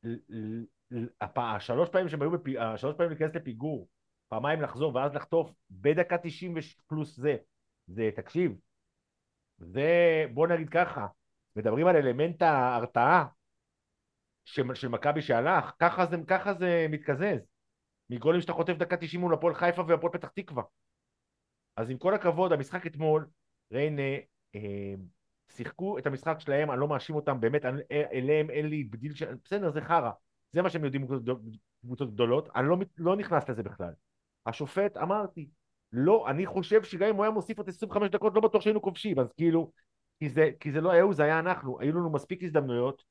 ל, 0.03 0.63
ל, 0.91 1.05
השלוש 1.35 1.89
פעמים 1.89 2.09
שהם 2.09 2.21
היו, 2.21 2.31
בפ... 2.31 2.47
השלוש 2.59 2.95
פעמים 2.95 3.09
להיכנס 3.11 3.35
לפיגור, 3.35 3.87
פעמיים 4.27 4.61
לחזור 4.61 4.95
ואז 4.95 5.15
לחטוף 5.15 5.51
בדקה 5.71 6.17
90 6.17 6.55
פלוס 6.87 7.15
זה, 7.17 7.35
זה, 7.87 8.09
תקשיב, 8.15 8.51
זה, 9.57 10.25
בוא 10.33 10.47
נגיד 10.47 10.69
ככה, 10.69 11.07
מדברים 11.55 11.87
על 11.87 11.95
אלמנט 11.95 12.41
ההרתעה 12.41 13.25
של, 14.45 14.73
של 14.73 14.87
מכבי 14.87 15.21
שהלך, 15.21 15.71
ככה 15.79 16.05
זה, 16.05 16.17
ככה 16.27 16.53
זה 16.53 16.85
מתקזז, 16.89 17.39
מגולים 18.09 18.41
שאתה 18.41 18.53
חוטף 18.53 18.73
דקה 18.73 18.97
90 18.97 19.21
מול 19.21 19.33
הפועל 19.33 19.53
חיפה 19.53 19.83
והפועל 19.87 20.13
פתח 20.13 20.27
תקווה. 20.27 20.63
אז 21.75 21.89
עם 21.89 21.97
כל 21.97 22.13
הכבוד, 22.13 22.51
המשחק 22.51 22.87
אתמול, 22.87 23.27
ריינה 23.71 24.17
אה, 24.55 24.93
שיחקו 25.49 25.97
את 25.97 26.07
המשחק 26.07 26.39
שלהם, 26.39 26.71
אני 26.71 26.79
לא 26.79 26.87
מאשים 26.87 27.15
אותם, 27.15 27.39
באמת, 27.39 27.65
אני, 27.65 27.81
אליהם 27.91 28.49
אין 28.49 28.67
לי 28.67 28.83
בדיל 28.83 29.13
ש... 29.15 29.23
בסדר, 29.23 29.71
זה 29.71 29.81
חרא, 29.81 30.11
זה 30.53 30.61
מה 30.61 30.69
שהם 30.69 30.85
יודעים 30.85 31.07
קבוצות 31.81 32.13
גדולות, 32.13 32.49
אני 32.55 32.67
לא, 32.67 32.77
לא 32.97 33.15
נכנס 33.15 33.49
לזה 33.49 33.63
בכלל. 33.63 33.93
השופט, 34.45 34.97
אמרתי, 34.97 35.49
לא, 35.91 36.29
אני 36.29 36.45
חושב 36.45 36.83
שגם 36.83 37.07
אם 37.07 37.15
הוא 37.15 37.23
היה 37.23 37.31
מוסיף 37.31 37.57
עוד 37.57 37.69
25 37.69 38.09
דקות, 38.09 38.33
לא 38.35 38.41
בטוח 38.41 38.61
שהיינו 38.61 38.81
כובשים, 38.81 39.19
אז 39.19 39.33
כאילו, 39.33 39.71
כי 40.19 40.29
זה, 40.29 40.49
כי 40.59 40.71
זה 40.71 40.81
לא 40.81 40.91
היה 40.91 41.03
הוא, 41.03 41.13
זה 41.13 41.23
היה 41.23 41.39
אנחנו, 41.39 41.79
היו 41.79 41.93
לנו 41.93 42.09
מספיק 42.09 42.43
הזדמנויות, 42.43 43.03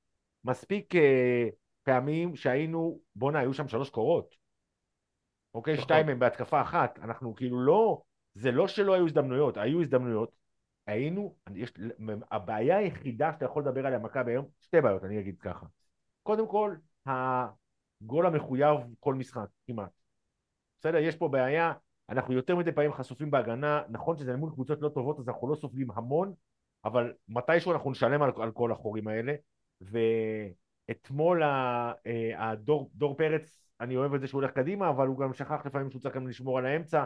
מספיק, 0.45 0.95
אה, 0.95 1.49
פעמים 1.83 2.37
שהיינו, 2.37 3.01
בואנה, 3.15 3.39
היו 3.39 3.55
שם 3.55 3.69
שלוש 3.69 3.91
קורות. 3.91 4.35
אוקיי? 5.55 5.75
נכון. 5.75 5.85
שתיים 5.85 6.07
מהם 6.07 6.19
בהתקפה 6.19 6.61
אחת. 6.61 6.99
אנחנו 7.03 7.35
כאילו 7.35 7.61
לא, 7.61 8.03
זה 8.35 8.51
לא 8.51 8.69
שלא 8.69 8.95
היו 8.95 9.07
הזדמנויות, 9.07 9.57
היו 9.57 9.81
הזדמנויות. 9.81 10.31
היינו, 10.87 11.35
יש, 11.55 11.73
הבעיה 12.31 12.77
היחידה 12.77 13.33
שאתה 13.33 13.45
יכול 13.45 13.63
לדבר 13.63 13.87
עליה 13.87 13.99
מכבי 13.99 14.33
היום, 14.33 14.47
שתי 14.61 14.81
בעיות, 14.81 15.05
אני 15.05 15.21
אגיד 15.21 15.41
ככה. 15.41 15.67
קודם 16.23 16.49
כל, 16.49 16.75
הגול 17.07 18.27
המחויב 18.27 18.81
כל 19.01 19.15
משחק, 19.15 19.47
כמעט. 19.67 19.91
בסדר? 20.81 20.99
יש 20.99 21.17
פה 21.17 21.29
בעיה, 21.29 21.73
אנחנו 22.09 22.35
יותר 22.35 22.57
מדי 22.57 22.73
פעמים 22.73 22.93
חשופים 22.93 23.31
בהגנה, 23.31 23.83
נכון 23.89 24.17
שזה 24.17 24.37
מול 24.37 24.51
קבוצות 24.51 24.83
לא 24.83 24.89
טובות 24.89 25.19
אז 25.19 25.29
אנחנו 25.29 25.49
לא 25.49 25.55
סופגים 25.55 25.91
המון, 25.91 26.35
אבל 26.85 27.13
מתישהו 27.29 27.73
אנחנו 27.73 27.91
נשלם 27.91 28.23
על, 28.23 28.31
על 28.43 28.53
כל 28.53 28.73
החורים 28.73 29.09
האלה, 29.09 29.35
ואתמול 29.81 31.43
אה, 31.43 31.93
הדור 32.37 32.91
דור 32.95 33.17
פרץ, 33.17 33.71
אני 33.81 33.97
אוהב 33.97 34.15
את 34.15 34.21
זה 34.21 34.27
שהוא 34.27 34.41
הולך 34.41 34.51
קדימה, 34.51 34.91
אבל 34.91 35.07
הוא 35.07 35.19
גם 35.19 35.35
שכח 35.35 35.67
לפעמים 35.67 35.91
שהוא 35.91 36.03
צריך 36.03 36.15
גם 36.15 36.29
לשמור 36.29 36.59
על 36.59 36.67
האמצע, 36.67 37.05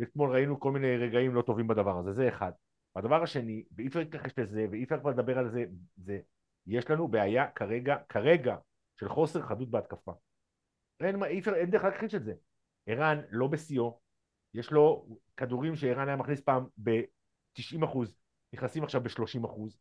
ואתמול 0.00 0.30
ראינו 0.30 0.60
כל 0.60 0.72
מיני 0.72 0.96
רגעים 0.96 1.34
לא 1.34 1.42
טובים 1.42 1.66
בדבר 1.66 1.98
הזה, 1.98 2.12
זה 2.12 2.28
אחד. 2.28 2.52
הדבר 3.00 3.22
השני, 3.22 3.64
ואי 3.76 3.86
אפשר 3.86 3.98
להתכחש 3.98 4.38
לזה, 4.38 4.66
ואי 4.70 4.84
אפשר 4.84 5.00
כבר 5.00 5.10
לדבר 5.10 5.38
על 5.38 5.50
זה, 5.50 5.64
זה, 5.96 6.18
יש 6.66 6.90
לנו 6.90 7.08
בעיה 7.08 7.50
כרגע, 7.50 7.96
כרגע, 8.08 8.56
של 8.96 9.08
חוסר 9.08 9.42
חדות 9.42 9.70
בהתקפה. 9.70 10.12
אין, 11.00 11.24
אי 11.24 11.38
אפשר, 11.38 11.54
אין 11.54 11.70
דרך 11.70 11.84
להכחיש 11.84 12.14
את 12.14 12.24
זה. 12.24 12.34
ערן 12.86 13.20
לא 13.30 13.46
בשיאו, 13.46 14.00
יש 14.54 14.72
לו 14.72 15.06
כדורים 15.36 15.76
שערן 15.76 16.08
היה 16.08 16.16
מכניס 16.16 16.40
פעם 16.40 16.66
ב-90 16.82 17.84
אחוז, 17.84 18.16
נכנסים 18.52 18.84
עכשיו 18.84 19.00
ב-30 19.00 19.46
אחוז. 19.46 19.78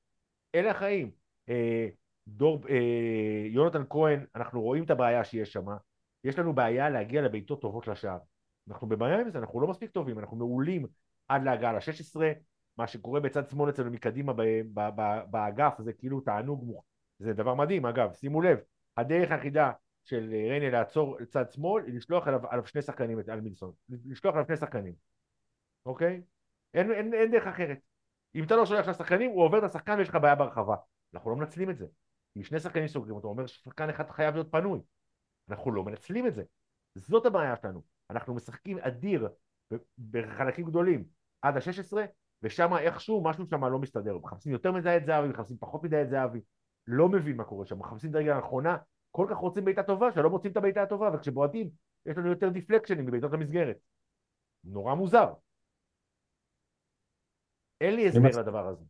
אלה 0.56 0.72
החיים. 0.72 1.12
אה, 1.50 1.88
דור, 2.28 2.60
אה, 2.70 3.48
יונתן 3.48 3.84
כהן, 3.90 4.26
אנחנו 4.36 4.62
רואים 4.62 4.84
את 4.84 4.90
הבעיה 4.90 5.24
שיש 5.24 5.54
שם, 5.54 5.66
יש 6.24 6.40
לנו 6.40 6.54
בעיה 6.54 6.90
להגיע 6.90 7.22
לבעיטות 7.22 7.62
טובות 7.62 7.88
לשער. 7.88 8.20
אנחנו 8.68 8.88
בבעיה 8.88 9.20
עם 9.20 9.30
זה, 9.30 9.40
אנחנו 9.40 9.62
לא 9.62 9.68
מספיק 9.68 9.92
טובים, 9.92 10.20
אנחנו 10.20 10.38
מעולים 10.38 10.86
עד 11.28 11.44
להגעה 11.44 11.74
ל-16, 11.74 12.22
מה 12.80 12.88
שקורה 12.88 13.20
בצד 13.20 13.50
שמאל 13.50 13.70
אצלנו 13.70 13.92
מקדימה 13.92 14.34
ב- 14.34 14.42
ב- 14.74 14.90
ב- 14.96 15.22
באגף 15.30 15.82
זה 15.82 15.94
כאילו 15.94 16.22
תענוג, 16.22 16.64
מוח- 16.64 16.84
זה 17.20 17.34
דבר 17.34 17.54
מדהים 17.54 17.86
אגב, 17.86 18.14
שימו 18.14 18.42
לב, 18.42 18.60
הדרך 18.98 19.32
היחידה 19.32 19.72
של 20.04 20.30
ריינה 20.50 20.70
לעצור 20.70 21.18
לצד 21.20 21.52
שמאל 21.52 21.86
היא 21.86 21.94
לשלוח 21.94 22.28
עליו, 22.28 22.48
עליו 22.48 22.68
שני 22.68 22.82
שחקנים, 22.82 23.20
על 23.28 23.42
מילסון, 23.42 23.72
לשלוח 23.90 24.34
עליו 24.34 24.46
שני 24.48 24.58
שחקנים, 24.58 24.94
אוקיי? 25.86 26.22
אין, 26.74 26.92
אין, 26.92 27.14
אין 27.14 27.32
דרך 27.32 27.48
אחרת. 27.48 27.78
אם 28.36 28.44
אתה 28.44 28.56
לא 28.56 28.66
שולח 28.66 28.86
שני 28.86 28.94
שחקנים, 28.94 29.32
הוא 29.32 29.44
עובר 29.44 29.58
את 29.58 29.64
השחקן 29.64 29.98
ויש 29.98 30.10
לך 30.10 30.16
בעיה 30.16 30.36
ברחבה. 30.36 30.76
אנחנו 31.14 31.30
לא 31.30 31.36
מנצלים 31.36 31.70
את 31.70 31.78
זה. 31.78 31.86
אם 32.38 32.44
שני 32.44 32.60
שחקנים 32.60 32.88
סוגרים 32.88 33.16
אותו, 33.16 33.28
אומר 33.28 33.46
ששחקן 33.46 33.90
אחד 33.90 34.10
חייב 34.10 34.34
להיות 34.34 34.52
פנוי. 34.52 34.80
אנחנו 35.50 35.72
לא 35.72 35.84
מנצלים 35.84 36.28
את 36.28 36.36
זה. 36.36 36.44
זאת 36.96 37.26
הבעיה 37.26 37.56
שלנו. 37.56 37.82
אנחנו 38.10 38.34
משחקים 38.34 38.78
אדיר 38.80 39.30
בחלקים 40.12 40.66
גדולים 40.66 41.04
עד 41.42 41.58
ה-16, 41.58 41.98
ושם 42.44 42.74
איכשהו 42.78 43.24
משהו 43.24 43.46
שם 43.46 43.66
לא 43.66 43.80
מסתדר. 43.80 44.18
מחפשים 44.18 44.52
יותר 44.52 44.72
מדי 44.72 44.98
את 44.98 45.06
זהבי, 45.06 45.28
מחפשים 45.28 45.58
פחות 45.60 45.84
מדי 45.84 46.02
את 46.02 46.10
זהבי. 46.10 46.40
לא 46.88 47.10
מבין 47.10 47.38
מה 47.38 47.44
קורה 47.44 47.66
שם, 47.66 47.80
מחפשים 47.80 48.10
את 48.10 48.16
הרגע 48.16 48.36
האחרונה, 48.36 48.78
כל 49.12 49.28
כך 49.30 49.38
רוצים 49.38 49.66
בעיטה 49.66 49.84
טובה, 49.84 50.12
שלא 50.12 50.30
מוצאים 50.30 50.52
את 50.52 50.58
הבעיטה 50.58 50.82
הטובה, 50.82 51.10
וכשבועטים 51.14 51.70
יש 52.06 52.18
לנו 52.18 52.30
יותר 52.30 52.50
דיפלקשנים 52.50 53.06
מבעיטות 53.06 53.32
למסגרת. 53.32 53.78
נורא 54.64 54.94
מוזר. 54.94 55.34
אין 57.82 57.96
לי 57.96 58.08
הסבר. 58.08 58.42
לדבר 58.42 58.68
הזה. 58.68 58.84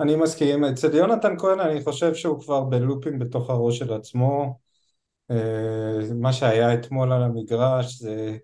אני 0.00 0.16
מסכים, 0.16 0.64
אצל 0.64 0.94
יונתן 0.94 1.38
כהן 1.38 1.60
אני 1.60 1.84
חושב 1.84 2.14
שהוא 2.14 2.40
כבר 2.40 2.60
בלופים 2.64 3.18
בתוך 3.18 3.50
הראש 3.50 3.78
של 3.78 3.92
עצמו 3.92 4.58
אה, 5.30 6.14
מה 6.14 6.32
שהיה 6.32 6.74
אתמול 6.74 7.12
על 7.12 7.22
המגרש 7.22 7.98
זה 7.98 8.38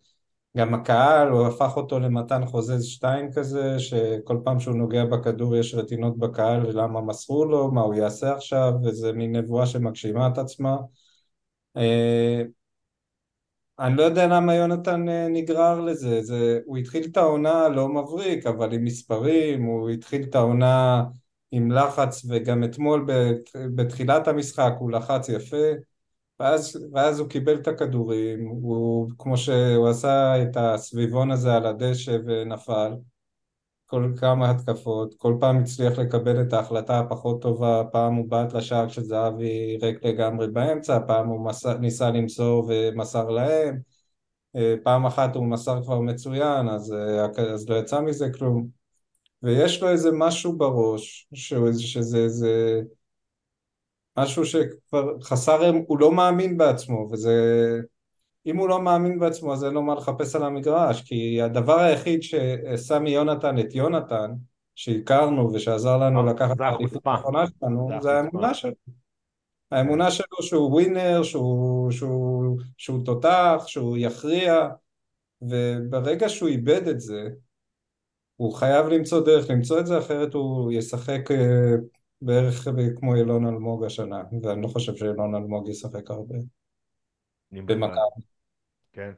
גם 0.57 0.75
הקהל, 0.75 1.29
הוא 1.29 1.47
הפך 1.47 1.77
אותו 1.77 2.01
למתן 2.01 2.47
חוזז 2.47 2.85
שתיים 2.85 3.33
כזה 3.33 3.79
שכל 3.79 4.39
פעם 4.45 4.61
שהוא 4.61 4.77
נוגע 4.77 5.05
בכדור 5.05 5.57
יש 5.57 5.75
רטינות 5.75 6.19
בקהל 6.19 6.67
ולמה 6.67 7.01
מסרו 7.01 7.45
לו, 7.45 7.71
מה 7.73 7.81
הוא 7.81 7.95
יעשה 7.95 8.35
עכשיו 8.35 8.73
וזה 8.85 9.13
מין 9.13 9.37
נבואה 9.37 9.67
שמגשימה 9.67 10.29
את 10.29 10.39
עצמה. 10.39 10.77
אה, 11.77 12.43
אני 13.79 13.97
לא 13.97 14.03
יודע 14.03 14.27
למה 14.27 14.55
יונתן 14.55 15.09
אה, 15.09 15.29
נגרר 15.29 15.81
לזה, 15.81 16.23
זה, 16.23 16.59
הוא 16.67 16.77
התחיל 16.77 17.05
את 17.13 17.17
העונה 17.17 17.69
לא 17.69 17.89
מבריק, 17.89 18.47
אבל 18.47 18.73
עם 18.73 18.85
מספרים, 18.85 19.63
הוא 19.65 19.91
התחיל 19.91 20.23
את 20.23 20.35
העונה 20.35 21.05
עם 21.53 21.73
לחץ, 21.73 22.25
וגם 22.29 22.65
אתמול 22.65 23.05
בת, 23.07 23.51
בתחילת 23.75 24.29
המשחק 24.29 24.73
הוא 24.79 24.91
לחץ 24.91 25.29
יפה, 25.29 25.67
ואז, 26.41 26.87
ואז 26.93 27.21
הוא 27.21 27.29
קיבל 27.29 27.55
את 27.55 27.69
הכדורים, 27.69 28.49
הוא, 28.49 29.11
כמו 29.19 29.37
שהוא 29.37 29.89
עשה 29.89 30.43
את 30.43 30.57
הסביבון 30.57 31.31
הזה 31.31 31.55
על 31.55 31.67
הדשא 31.67 32.17
ונפל, 32.27 32.93
כל 33.87 34.13
כמה 34.17 34.51
התקפות, 34.51 35.15
כל 35.19 35.37
פעם 35.41 35.59
הצליח 35.59 35.99
לקבל 35.99 36.43
את 36.43 36.53
ההחלטה 36.53 37.01
הפחות 37.01 37.43
טובה, 37.43 37.83
פעם 37.93 38.15
הוא 38.15 38.31
בעט 38.31 38.53
לשער 38.55 38.89
כשזהבי 38.89 39.79
ריק 39.83 40.05
לגמרי 40.05 40.49
באמצע, 40.49 40.99
פעם 41.07 41.29
הוא 41.29 41.47
מסר, 41.47 41.79
ניסה 41.79 42.11
למסור 42.11 42.65
ומסר 42.69 43.31
להם, 43.31 43.79
אה, 44.57 44.75
פעם 44.85 45.07
אחת 45.07 45.37
הוא 45.37 45.47
מסר 45.47 45.83
כבר 45.83 46.01
מצוין, 46.01 46.69
אז, 46.69 46.93
אה, 46.93 47.53
אז 47.55 47.69
לא 47.69 47.75
יצא 47.75 48.01
מזה 48.01 48.31
כלום. 48.33 48.67
ויש 49.43 49.83
לו 49.83 49.89
איזה 49.89 50.11
משהו 50.13 50.59
בראש, 50.59 51.29
שהוא, 51.35 51.69
שזה 51.73 52.19
איזה 52.19 52.81
משהו 54.23 54.45
שכבר 54.45 55.21
חסר, 55.23 55.73
הוא 55.87 55.99
לא 55.99 56.13
מאמין 56.13 56.59
בעצמו, 56.59 57.09
וזה... 57.13 57.35
אם 58.47 58.57
הוא 58.57 58.69
לא 58.69 58.83
מאמין 58.83 59.19
בעצמו 59.19 59.53
אז 59.53 59.65
אין 59.65 59.75
לו 59.75 59.83
מה 59.83 59.95
לחפש 59.95 60.37
על 60.37 60.43
המגרש, 60.43 61.03
כי 61.03 61.43
הדבר 61.43 61.79
היחיד 61.81 62.23
שעשה 62.23 62.99
מיונתן 62.99 63.59
את 63.59 63.75
יונתן, 63.75 64.31
שהכרנו 64.75 65.53
ושעזר 65.53 65.97
לנו 65.97 66.27
זה 66.27 66.33
לקחת 66.33 66.57
את 66.57 66.61
האליפות. 66.61 67.03
האחרונה 67.07 67.45
שלנו, 67.47 67.89
זה 67.93 68.01
זה. 68.01 68.13
האמונה 68.17 68.55
שלו. 68.55 68.73
האמונה 69.71 70.11
שלו 70.11 70.43
שהוא 70.43 70.71
ווינר, 70.71 71.23
שהוא, 71.23 71.91
שהוא, 71.91 72.59
שהוא 72.77 73.05
תותח, 73.05 73.65
שהוא 73.67 73.97
יכריע, 74.01 74.69
וברגע 75.43 76.29
שהוא 76.29 76.49
איבד 76.49 76.89
את 76.89 77.01
זה, 77.01 77.29
הוא 78.37 78.55
חייב 78.55 78.87
למצוא 78.87 79.25
דרך 79.25 79.51
למצוא 79.51 79.81
את 79.81 79.87
זה, 79.87 79.99
אחרת 79.99 80.35
הוא 80.35 80.73
ישחק 80.73 81.31
אה, 81.31 81.75
בערך 82.23 82.69
כמו 82.97 83.15
אילון 83.15 83.47
אלמוג 83.47 83.85
השנה, 83.85 84.23
ואני 84.43 84.63
לא 84.63 84.69
חושב 84.69 84.97
שאילון 84.97 85.35
אלמוג 85.35 85.69
ישחק 85.69 86.11
הרבה. 86.11 86.35
במכבי. 87.53 88.23
כן. 88.93 89.13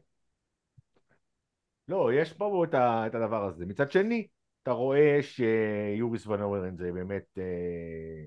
לא, 1.88 2.10
יש 2.12 2.32
פה 2.32 2.64
את, 2.64 2.74
ה, 2.74 3.06
את 3.06 3.14
הדבר 3.14 3.44
הזה. 3.44 3.66
מצד 3.66 3.90
שני, 3.90 4.26
אתה 4.62 4.70
רואה 4.70 5.18
שיוריס 5.22 6.26
ונאורן 6.26 6.76
זה 6.76 6.92
באמת 6.92 7.38
אה, 7.38 8.24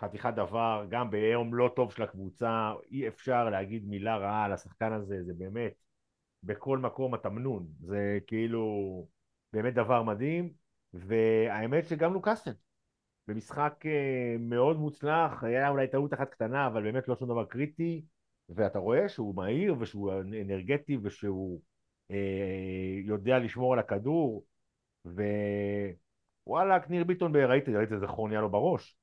חתיכת 0.00 0.32
דבר, 0.36 0.86
גם 0.90 1.10
ביום 1.10 1.54
לא 1.54 1.72
טוב 1.76 1.92
של 1.92 2.02
הקבוצה, 2.02 2.72
אי 2.90 3.08
אפשר 3.08 3.50
להגיד 3.50 3.88
מילה 3.88 4.16
רעה 4.16 4.44
על 4.44 4.52
השחקן 4.52 4.92
הזה, 4.92 5.22
זה 5.22 5.32
באמת, 5.38 5.72
בכל 6.42 6.78
מקום 6.78 7.14
התמנון, 7.14 7.66
זה 7.80 8.18
כאילו 8.26 9.06
באמת 9.52 9.74
דבר 9.74 10.02
מדהים, 10.02 10.52
והאמת 10.92 11.88
שגם 11.88 12.14
לוקאסן, 12.14 12.52
במשחק 13.28 13.74
אה, 13.86 14.36
מאוד 14.38 14.76
מוצלח, 14.78 15.44
היה 15.44 15.68
אולי 15.68 15.88
טעות 15.88 16.14
אחת 16.14 16.30
קטנה, 16.30 16.66
אבל 16.66 16.82
באמת 16.82 17.08
לא 17.08 17.16
שום 17.16 17.28
דבר 17.28 17.44
קריטי, 17.44 18.02
ואתה 18.48 18.78
רואה 18.78 19.08
שהוא 19.08 19.34
מהיר 19.34 19.74
ושהוא 19.78 20.12
אנרגטי 20.42 20.98
ושהוא 21.02 21.60
אה, 22.10 23.00
יודע 23.04 23.38
לשמור 23.38 23.72
על 23.72 23.78
הכדור, 23.78 24.44
ווואלאק, 26.46 26.90
ניר 26.90 27.04
ביטון, 27.04 27.36
ראיתי, 27.36 27.76
ראיתי 27.76 27.94
איזה 27.94 28.06
חור 28.06 28.28
נהיה 28.28 28.40
לו 28.40 28.50
בראש. 28.50 28.96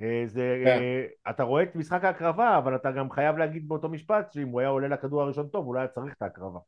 אה, 0.00 0.22
זה, 0.26 0.62
כן. 0.64 0.78
אה, 0.78 1.30
אתה 1.30 1.42
רואה 1.42 1.62
את 1.62 1.76
משחק 1.76 2.04
ההקרבה, 2.04 2.58
אבל 2.58 2.76
אתה 2.76 2.92
גם 2.92 3.10
חייב 3.10 3.36
להגיד 3.36 3.68
באותו 3.68 3.88
משפט 3.88 4.32
שאם 4.32 4.48
הוא 4.48 4.60
היה 4.60 4.68
עולה 4.68 4.88
לכדור 4.88 5.22
הראשון 5.22 5.48
טוב, 5.48 5.66
הוא 5.66 5.74
לא 5.74 5.78
היה 5.78 5.88
צריך 5.88 6.14
את 6.16 6.22
ההקרבה. 6.22 6.58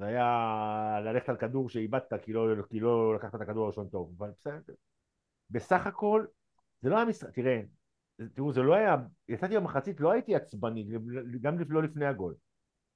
זה 0.00 0.06
היה 0.06 1.00
ללכת 1.04 1.28
על 1.28 1.36
כדור 1.36 1.68
שאיבדת 1.68 2.12
כי 2.22 2.32
לא, 2.32 2.46
כי 2.70 2.80
לא 2.80 3.14
לקחת 3.14 3.34
את 3.34 3.40
הכדור 3.40 3.64
הראשון 3.64 3.88
טוב, 3.88 4.14
אבל 4.18 4.30
בסדר. 4.30 4.74
בסך 5.50 5.86
הכל, 5.86 6.26
זה 6.82 6.90
לא 6.90 6.96
היה 6.96 7.04
משחק, 7.04 7.34
תראה, 7.34 7.60
תראו, 8.34 8.52
זה 8.52 8.62
לא 8.62 8.74
היה, 8.74 8.96
יצאתי 9.28 9.56
במחצית, 9.56 10.00
לא 10.00 10.12
הייתי 10.12 10.34
עצבני, 10.34 10.86
גם 11.40 11.56
לא 11.68 11.82
לפני 11.82 12.06
הגול. 12.06 12.34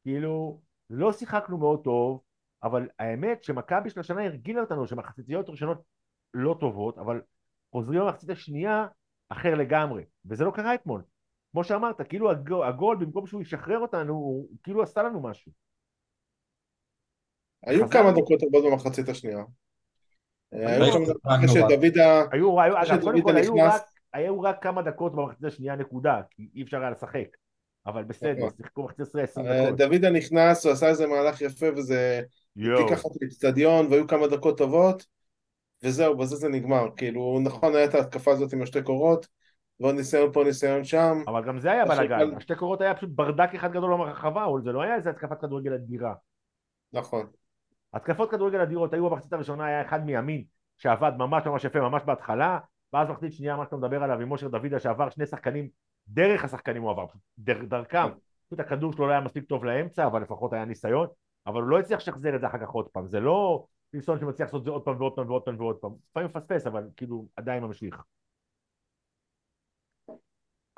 כאילו, 0.03 0.61
לא 0.91 1.13
שיחקנו 1.13 1.59
מאוד 1.59 1.85
טוב, 1.85 2.21
אבל 2.63 2.89
האמת 2.99 3.45
שמכבי 3.45 3.91
של 3.91 4.01
השנה 4.01 4.25
הרגילה 4.25 4.61
אותנו 4.61 4.87
שמחציתיות 4.87 5.49
ראשונות 5.49 5.83
לא 6.35 6.57
טובות, 6.61 6.99
אבל 6.99 7.23
חוזרים 7.73 8.01
במחצית 8.01 8.31
השנייה 8.31 8.87
אחר 9.29 9.55
לגמרי, 9.55 10.05
וזה 10.25 10.45
לא 10.45 10.51
קרה 10.51 10.75
אתמול. 10.75 11.03
כמו 11.53 11.65
שאמרת, 11.65 12.01
כאילו 12.09 12.31
הגול 12.65 12.97
במקום 12.97 13.27
שהוא 13.27 13.43
ישחרר 13.43 13.79
אותנו, 13.79 14.13
הוא 14.13 14.49
כאילו 14.63 14.83
עשה 14.83 15.03
לנו 15.03 15.23
משהו. 15.23 15.53
היו 17.67 17.91
כמה 17.91 18.13
דקות 18.13 18.41
טובות 18.41 18.65
במחצית 18.65 19.09
השנייה. 19.09 19.45
היו 20.53 20.85
היו 22.61 22.75
כמה 22.87 23.13
דקות 23.13 23.35
היו 23.35 23.55
נכנס- 23.55 23.75
רק, 23.75 23.83
היו 24.13 24.41
רק 24.41 24.63
כמה 24.63 24.83
דקות 24.83 25.15
במחצית 25.15 25.45
השנייה 25.45 25.77
נקודה, 25.77 26.21
כי 26.31 26.49
אי 26.55 26.63
אפשר 26.63 26.81
היה 26.81 26.91
לשחק. 26.91 27.27
אבל 27.87 28.05
בסדר, 28.05 28.39
נכון. 28.39 28.51
שיחקו 28.57 28.83
מחצית 28.83 29.01
עשרה 29.01 29.23
עשרים 29.23 29.47
אה, 29.47 29.67
דקות. 29.67 29.79
דוידה 29.79 30.11
נכנס, 30.11 30.67
הוא 30.67 30.73
עשה 30.73 30.89
איזה 30.89 31.07
מהלך 31.07 31.41
יפה 31.41 31.67
וזה 31.77 32.23
ככה 32.91 33.09
את 33.09 33.23
האצטדיון 33.23 33.87
והיו 33.91 34.07
כמה 34.07 34.27
דקות 34.27 34.59
טובות 34.59 35.07
וזהו, 35.83 36.17
בזה 36.17 36.37
זה 36.37 36.49
נגמר. 36.49 36.87
כאילו, 36.97 37.41
נכון, 37.45 37.77
הייתה 37.77 37.99
ההתקפה 37.99 38.33
הזאת 38.33 38.53
עם 38.53 38.63
השתי 38.63 38.83
קורות 38.83 39.27
ועוד 39.81 39.95
ניסיון 39.95 40.33
פה, 40.33 40.45
ניסיון 40.45 40.85
שם. 40.85 41.23
אבל 41.27 41.45
גם 41.45 41.59
זה 41.59 41.73
היה 41.73 41.85
בלאגן, 41.85 42.37
השתי 42.37 42.55
קורות 42.55 42.81
היה 42.81 42.95
פשוט 42.95 43.11
ברדק 43.13 43.55
אחד 43.55 43.73
גדול 43.73 43.97
ברחבה, 43.97 44.45
אבל 44.45 44.63
זה 44.63 44.73
לא 44.73 44.83
היה 44.83 44.95
איזה 44.95 45.11
התקפת 45.11 45.41
כדורגל 45.41 45.75
אדירה. 45.75 46.15
נכון. 46.93 47.27
התקפות 47.95 48.31
כדורגל 48.31 48.61
אדירות 48.61 48.93
היו 48.93 49.11
במחצית 49.11 49.33
הראשונה, 49.33 49.65
היה 49.65 49.83
אחד 49.83 50.05
מימין 50.05 50.45
שעבד 50.77 51.13
ממש 51.19 51.47
ממש 51.47 51.65
יפה, 51.65 51.81
ממש 51.81 52.03
בהתחלה, 52.03 52.59
ואז 52.93 53.09
מחצית 53.11 53.33
שנייה, 53.33 53.57
מה 53.57 53.65
שאתה 53.65 53.77
מדבר 53.77 54.03
עליו, 54.03 54.21
עם 54.21 54.29
מושר 54.29 54.49
דוידה 54.49 54.81
שעבר 54.81 55.11
שני 55.11 55.27
שחקנים, 55.27 55.69
דרך 56.09 56.45
השחקנים 56.45 56.83
הוא 56.83 56.91
עבר, 56.91 57.07
דר, 57.39 57.65
דרכם. 57.65 58.09
פשוט 58.47 58.61
הכדור 58.61 58.93
שלו 58.93 59.07
לא 59.07 59.13
היה 59.13 59.21
מספיק 59.21 59.45
טוב 59.45 59.65
לאמצע, 59.65 60.07
אבל 60.07 60.23
לפחות 60.23 60.53
היה 60.53 60.65
ניסיון, 60.65 61.07
אבל 61.47 61.61
הוא 61.63 61.69
לא 61.69 61.79
הצליח 61.79 62.01
לשחזר 62.01 62.37
את 62.37 62.41
זה 62.41 62.47
אחר 62.47 62.59
כך 62.59 62.69
עוד 62.69 62.89
פעם, 62.89 63.07
זה 63.07 63.21
לא 63.21 63.67
פילסון 63.91 64.21
שמצליח 64.21 64.47
לעשות 64.47 64.61
את 64.61 64.65
זה 64.65 64.71
עוד 64.71 64.85
פעם 64.85 65.01
ועוד 65.01 65.13
פעם 65.17 65.31
ועוד 65.31 65.43
פעם 65.43 65.61
ועוד 65.61 65.77
פעם, 65.77 65.93
לפעמים 66.11 66.29
מפספס, 66.29 66.67
אבל 66.67 66.89
כאילו 66.97 67.27
עדיין 67.37 67.63
ממשיך. 67.63 68.03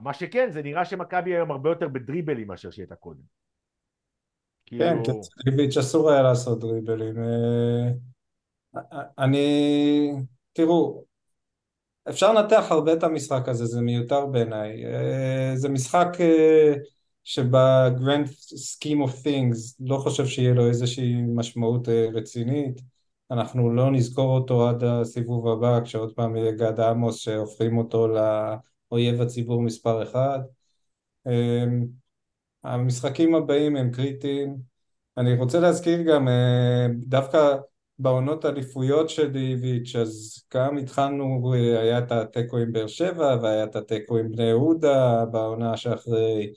מה 0.00 0.14
שכן, 0.14 0.50
זה 0.50 0.62
נראה 0.62 0.84
שמכבי 0.84 1.34
היום 1.34 1.50
הרבה 1.50 1.70
יותר 1.70 1.88
בדריבלים 1.88 2.48
מאשר 2.48 2.70
שהיא 2.70 2.82
הייתה 2.82 2.96
קודם. 2.96 3.22
כן, 4.66 4.96
כאילו, 5.04 5.20
קצריביץ' 5.20 5.76
אסור 5.76 6.10
היה 6.10 6.22
לעשות 6.22 6.60
דריבלים. 6.60 7.14
אה, 7.18 7.90
אני, 9.18 10.12
תראו, 10.52 11.04
אפשר 12.08 12.32
לנתח 12.32 12.66
הרבה 12.70 12.92
את 12.92 13.02
המשחק 13.02 13.48
הזה, 13.48 13.66
זה 13.66 13.80
מיותר 13.80 14.26
בעיניי. 14.26 14.86
אה, 14.86 15.52
זה 15.56 15.68
משחק 15.68 16.08
אה, 16.20 16.74
שבגרנד 17.24 18.26
סכים 18.56 19.00
אוף 19.00 19.26
things 19.26 19.76
לא 19.80 19.96
חושב 19.96 20.26
שיהיה 20.26 20.54
לו 20.54 20.68
איזושהי 20.68 21.22
משמעות 21.22 21.88
אה, 21.88 22.06
רצינית. 22.14 22.80
אנחנו 23.30 23.70
לא 23.70 23.90
נזכור 23.90 24.38
אותו 24.38 24.68
עד 24.68 24.84
הסיבוב 24.84 25.48
הבא, 25.48 25.80
כשעוד 25.84 26.14
פעם 26.14 26.36
יהיה 26.36 26.52
גד 26.52 26.80
עמוס 26.80 27.18
שהופכים 27.18 27.78
אותו 27.78 28.08
לאויב 28.08 29.20
הציבור 29.20 29.62
מספר 29.62 30.02
אחד. 30.02 30.38
המשחקים 32.64 33.34
הבאים 33.34 33.76
הם 33.76 33.90
קריטיים. 33.90 34.56
אני 35.18 35.34
רוצה 35.34 35.60
להזכיר 35.60 36.02
גם, 36.02 36.28
אה, 36.28 36.86
דווקא 36.96 37.56
בעונות 37.98 38.44
אליפויות 38.44 39.10
של 39.10 39.36
איביץ', 39.36 39.96
אז 39.96 40.42
גם 40.54 40.76
התחלנו, 40.76 41.52
אה, 41.54 41.80
היה 41.80 41.98
את 41.98 42.12
התיקו 42.12 42.58
עם 42.58 42.72
באר 42.72 42.86
שבע, 42.86 43.36
והיה 43.42 43.64
את 43.64 43.76
התיקו 43.76 44.18
עם 44.18 44.30
בני 44.32 44.44
יהודה 44.44 45.24
בעונה 45.24 45.76
שאחרי, 45.76 46.52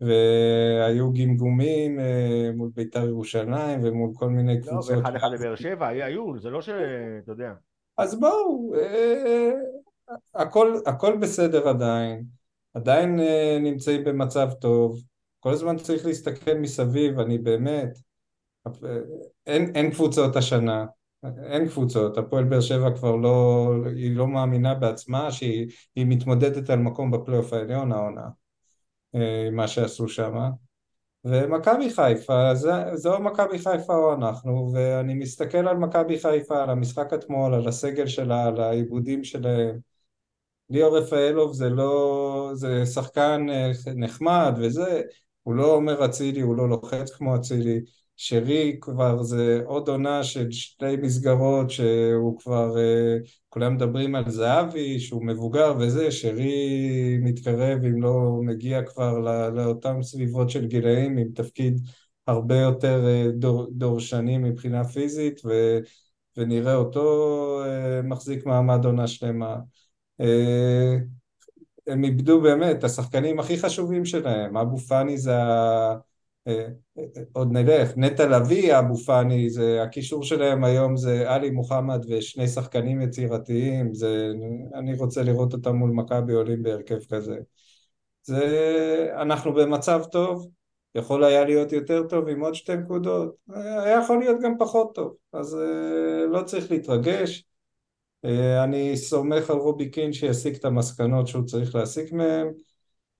והיו 0.00 1.12
גמגומים 1.12 2.00
אה, 2.00 2.50
מול 2.54 2.70
בית"ר 2.74 3.06
ירושלים 3.06 3.80
ומול 3.82 4.10
כל 4.14 4.28
מיני 4.28 4.60
לא, 4.60 4.66
קבוצות. 4.66 4.96
ואחד 4.96 5.16
אחד 5.16 5.28
בבאר 5.32 5.56
שבע, 5.56 5.86
היו, 5.86 6.38
זה 6.38 6.50
לא 6.50 6.62
ש... 6.62 6.68
אתה 7.22 7.32
יודע. 7.32 7.52
אז 7.98 8.20
בואו, 8.20 8.72
הכל, 10.34 10.74
הכל 10.86 11.16
בסדר 11.16 11.68
עדיין, 11.68 12.24
עדיין 12.74 13.20
נמצאים 13.62 14.04
במצב 14.04 14.50
טוב, 14.60 15.00
כל 15.40 15.52
הזמן 15.52 15.76
צריך 15.76 16.06
להסתכל 16.06 16.54
מסביב, 16.54 17.18
אני 17.18 17.38
באמת, 17.38 17.98
אין, 19.46 19.72
אין 19.74 19.90
קבוצות 19.90 20.36
השנה, 20.36 20.86
אין 21.44 21.68
קבוצות, 21.68 22.18
הפועל 22.18 22.44
באר 22.44 22.60
שבע 22.60 22.90
כבר 22.96 23.16
לא, 23.16 23.68
היא 23.86 24.16
לא 24.16 24.28
מאמינה 24.28 24.74
בעצמה 24.74 25.32
שהיא 25.32 25.66
היא 25.96 26.06
מתמודדת 26.08 26.70
על 26.70 26.78
מקום 26.78 27.10
בפלייאוף 27.10 27.52
העליון 27.52 27.92
העונה, 27.92 28.28
אה, 29.14 29.48
מה 29.52 29.68
שעשו 29.68 30.08
שם, 30.08 30.50
ומכבי 31.24 31.90
חיפה, 31.90 32.54
זו 32.94 33.20
מכבי 33.20 33.58
חיפה 33.58 33.96
או 33.96 34.14
אנחנו, 34.14 34.70
ואני 34.74 35.14
מסתכל 35.14 35.68
על 35.68 35.76
מכבי 35.76 36.18
חיפה, 36.18 36.62
על 36.62 36.70
המשחק 36.70 37.12
אתמול, 37.14 37.54
על 37.54 37.68
הסגל 37.68 38.06
שלה, 38.06 38.44
על 38.44 38.60
העיבודים 38.60 39.24
שלהם. 39.24 39.78
ליאור 40.70 40.98
רפאלוב 40.98 41.52
זה 41.52 41.68
לא, 41.68 42.50
זה 42.54 42.86
שחקן 42.86 43.46
אה, 43.50 43.70
נחמד 43.94 44.54
וזה, 44.58 45.02
הוא 45.50 45.56
לא 45.56 45.74
אומר 45.74 46.04
אצילי, 46.04 46.40
הוא 46.40 46.56
לא 46.56 46.68
לוחץ 46.68 47.10
כמו 47.10 47.36
אצילי. 47.36 47.80
שרי 48.16 48.76
כבר 48.80 49.22
זה 49.22 49.60
עוד 49.64 49.88
עונה 49.88 50.24
של 50.24 50.50
שתי 50.50 50.96
מסגרות 50.96 51.70
שהוא 51.70 52.38
כבר, 52.38 52.78
אה, 52.78 53.16
כולם 53.48 53.74
מדברים 53.74 54.14
על 54.14 54.30
זהבי 54.30 55.00
שהוא 55.00 55.26
מבוגר 55.26 55.74
וזה, 55.80 56.10
שרי 56.10 57.18
מתקרב 57.22 57.84
אם 57.84 58.02
לא 58.02 58.40
מגיע 58.42 58.82
כבר 58.82 59.18
לא, 59.18 59.48
לאותם 59.48 60.02
סביבות 60.02 60.50
של 60.50 60.66
גילאים 60.66 61.18
עם 61.18 61.28
תפקיד 61.34 61.80
הרבה 62.26 62.56
יותר 62.56 63.06
אה, 63.06 63.30
דור, 63.32 63.66
דורשני 63.72 64.38
מבחינה 64.38 64.84
פיזית 64.84 65.40
ו, 65.44 65.78
ונראה 66.36 66.74
אותו 66.74 67.62
אה, 67.64 68.02
מחזיק 68.02 68.46
מעמד 68.46 68.84
עונה 68.84 69.06
שלמה. 69.06 69.56
אה, 71.90 71.94
הם 71.94 72.04
איבדו 72.04 72.40
באמת 72.40 72.76
את 72.78 72.84
השחקנים 72.84 73.40
הכי 73.40 73.58
חשובים 73.58 74.04
שלהם, 74.04 74.56
אבו 74.56 74.78
פאני 74.78 75.18
זה 75.18 75.36
ה... 75.36 75.96
אה, 76.46 76.66
אה, 76.98 77.04
עוד 77.32 77.52
נלך, 77.52 77.92
נטע 77.96 78.26
לביא, 78.26 78.78
אבו 78.78 78.96
פאני, 78.96 79.50
זה 79.50 79.82
הקישור 79.82 80.24
שלהם 80.24 80.64
היום 80.64 80.96
זה 80.96 81.30
עלי 81.30 81.50
מוחמד 81.50 82.04
ושני 82.08 82.48
שחקנים 82.48 83.00
יצירתיים, 83.00 83.94
זה, 83.94 84.32
אני 84.74 84.94
רוצה 84.94 85.22
לראות 85.22 85.52
אותם 85.52 85.76
מול 85.76 85.90
מכבי 85.90 86.32
עולים 86.32 86.62
בהרכב 86.62 86.98
כזה. 87.10 87.36
זה, 88.22 89.08
אנחנו 89.16 89.54
במצב 89.54 90.02
טוב, 90.12 90.48
יכול 90.94 91.24
היה 91.24 91.44
להיות 91.44 91.72
יותר 91.72 92.02
טוב 92.08 92.28
עם 92.28 92.40
עוד 92.40 92.54
שתי 92.54 92.76
נקודות, 92.76 93.34
היה 93.54 93.98
יכול 93.98 94.18
להיות 94.18 94.36
גם 94.42 94.54
פחות 94.58 94.94
טוב, 94.94 95.14
אז 95.32 95.58
לא 96.28 96.42
צריך 96.42 96.70
להתרגש, 96.70 97.44
אני 98.64 98.96
סומך 98.96 99.50
על 99.50 99.56
רובי 99.56 99.90
קין 99.90 100.12
שיסיק 100.12 100.56
את 100.56 100.64
המסקנות 100.64 101.26
שהוא 101.26 101.44
צריך 101.44 101.74
להסיק 101.74 102.12
מהם. 102.12 102.48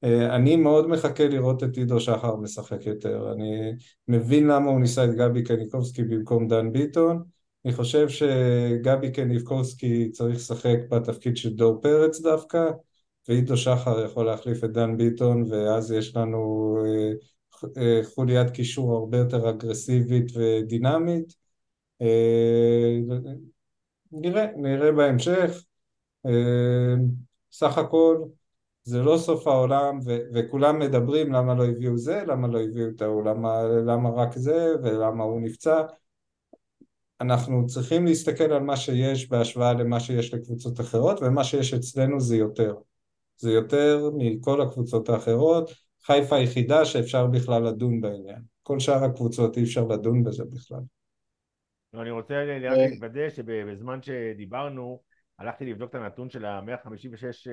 אני 0.03 0.57
מאוד 0.57 0.89
מחכה 0.89 1.29
לראות 1.29 1.63
את 1.63 1.77
עידו 1.77 2.01
שחר 2.01 2.37
משחק 2.37 2.87
יותר. 2.87 3.33
אני 3.33 3.73
מבין 4.09 4.47
למה 4.47 4.71
הוא 4.71 4.81
ניסה 4.81 5.05
את 5.05 5.15
גבי 5.15 5.43
קניקובסקי 5.43 6.03
במקום 6.03 6.49
דן 6.49 6.73
ביטון. 6.73 7.23
אני 7.65 7.73
חושב 7.73 8.09
שגבי 8.09 9.13
קניקובסקי 9.13 10.11
צריך 10.11 10.37
לשחק 10.37 10.79
בתפקיד 10.91 11.37
של 11.37 11.55
דור 11.55 11.81
פרץ 11.81 12.21
דווקא, 12.21 12.71
ועידו 13.29 13.57
שחר 13.57 14.05
יכול 14.05 14.27
להחליף 14.27 14.65
את 14.65 14.73
דן 14.73 14.97
ביטון, 14.97 15.53
ואז 15.53 15.93
יש 15.93 16.17
לנו 16.17 16.77
חוליית 18.15 18.51
קישור 18.51 18.97
הרבה 18.97 19.19
יותר 19.19 19.51
אגרסיבית 19.51 20.37
ודינמית. 20.37 21.35
נראה, 24.13 24.47
נראה 24.57 24.93
בהמשך. 24.93 25.65
סך 27.53 27.79
הכל 27.79 28.25
זה 28.83 29.03
לא 29.03 29.19
סוף 29.19 29.47
העולם 29.47 29.99
ו- 30.05 30.19
וכולם 30.35 30.79
מדברים 30.79 31.33
למה 31.33 31.55
לא 31.55 31.65
הביאו 31.65 31.99
זה, 31.99 32.23
למה 32.27 32.49
לא 32.49 32.61
הביאו 32.61 32.89
את 32.89 33.03
ההוא, 33.03 33.25
למה, 33.25 33.63
למה 33.63 34.11
רק 34.11 34.37
זה 34.37 34.75
ולמה 34.83 35.25
הוא 35.25 35.41
נפצע. 35.41 35.83
אנחנו 37.21 37.67
צריכים 37.67 38.07
להסתכל 38.07 38.45
על 38.45 38.63
מה 38.63 38.77
שיש 38.77 39.29
בהשוואה 39.29 39.73
למה 39.73 40.01
שיש 40.01 40.35
לקבוצות 40.35 40.81
אחרות 40.81 41.23
ומה 41.23 41.45
שיש 41.45 41.75
אצלנו 41.75 42.21
זה 42.21 42.37
יותר. 42.37 42.75
זה 43.37 43.51
יותר 43.51 44.11
מכל 44.19 44.63
הקבוצות 44.63 45.09
האחרות. 45.09 45.71
חיפה 46.05 46.37
היחידה 46.37 46.85
שאפשר 46.85 47.27
בכלל 47.27 47.63
לדון 47.63 48.01
בעניין. 48.01 48.43
כל 48.63 48.79
שאר 48.81 49.05
הקבוצות 49.05 49.57
אי 49.57 49.63
אפשר 49.63 49.85
לדון 49.85 50.25
בזה 50.25 50.45
בכלל. 50.45 50.81
לא, 51.95 52.03
אני 52.03 52.11
רוצה 52.11 52.45
רק 52.63 52.91
לוודא 52.95 53.31
שבזמן 53.31 54.03
שדיברנו, 54.03 55.03
הלכתי 55.39 55.67
לבדוק 55.67 55.91
את 55.91 55.95
הנתון 55.95 56.31
של 56.31 56.45
ה-156 56.45 57.51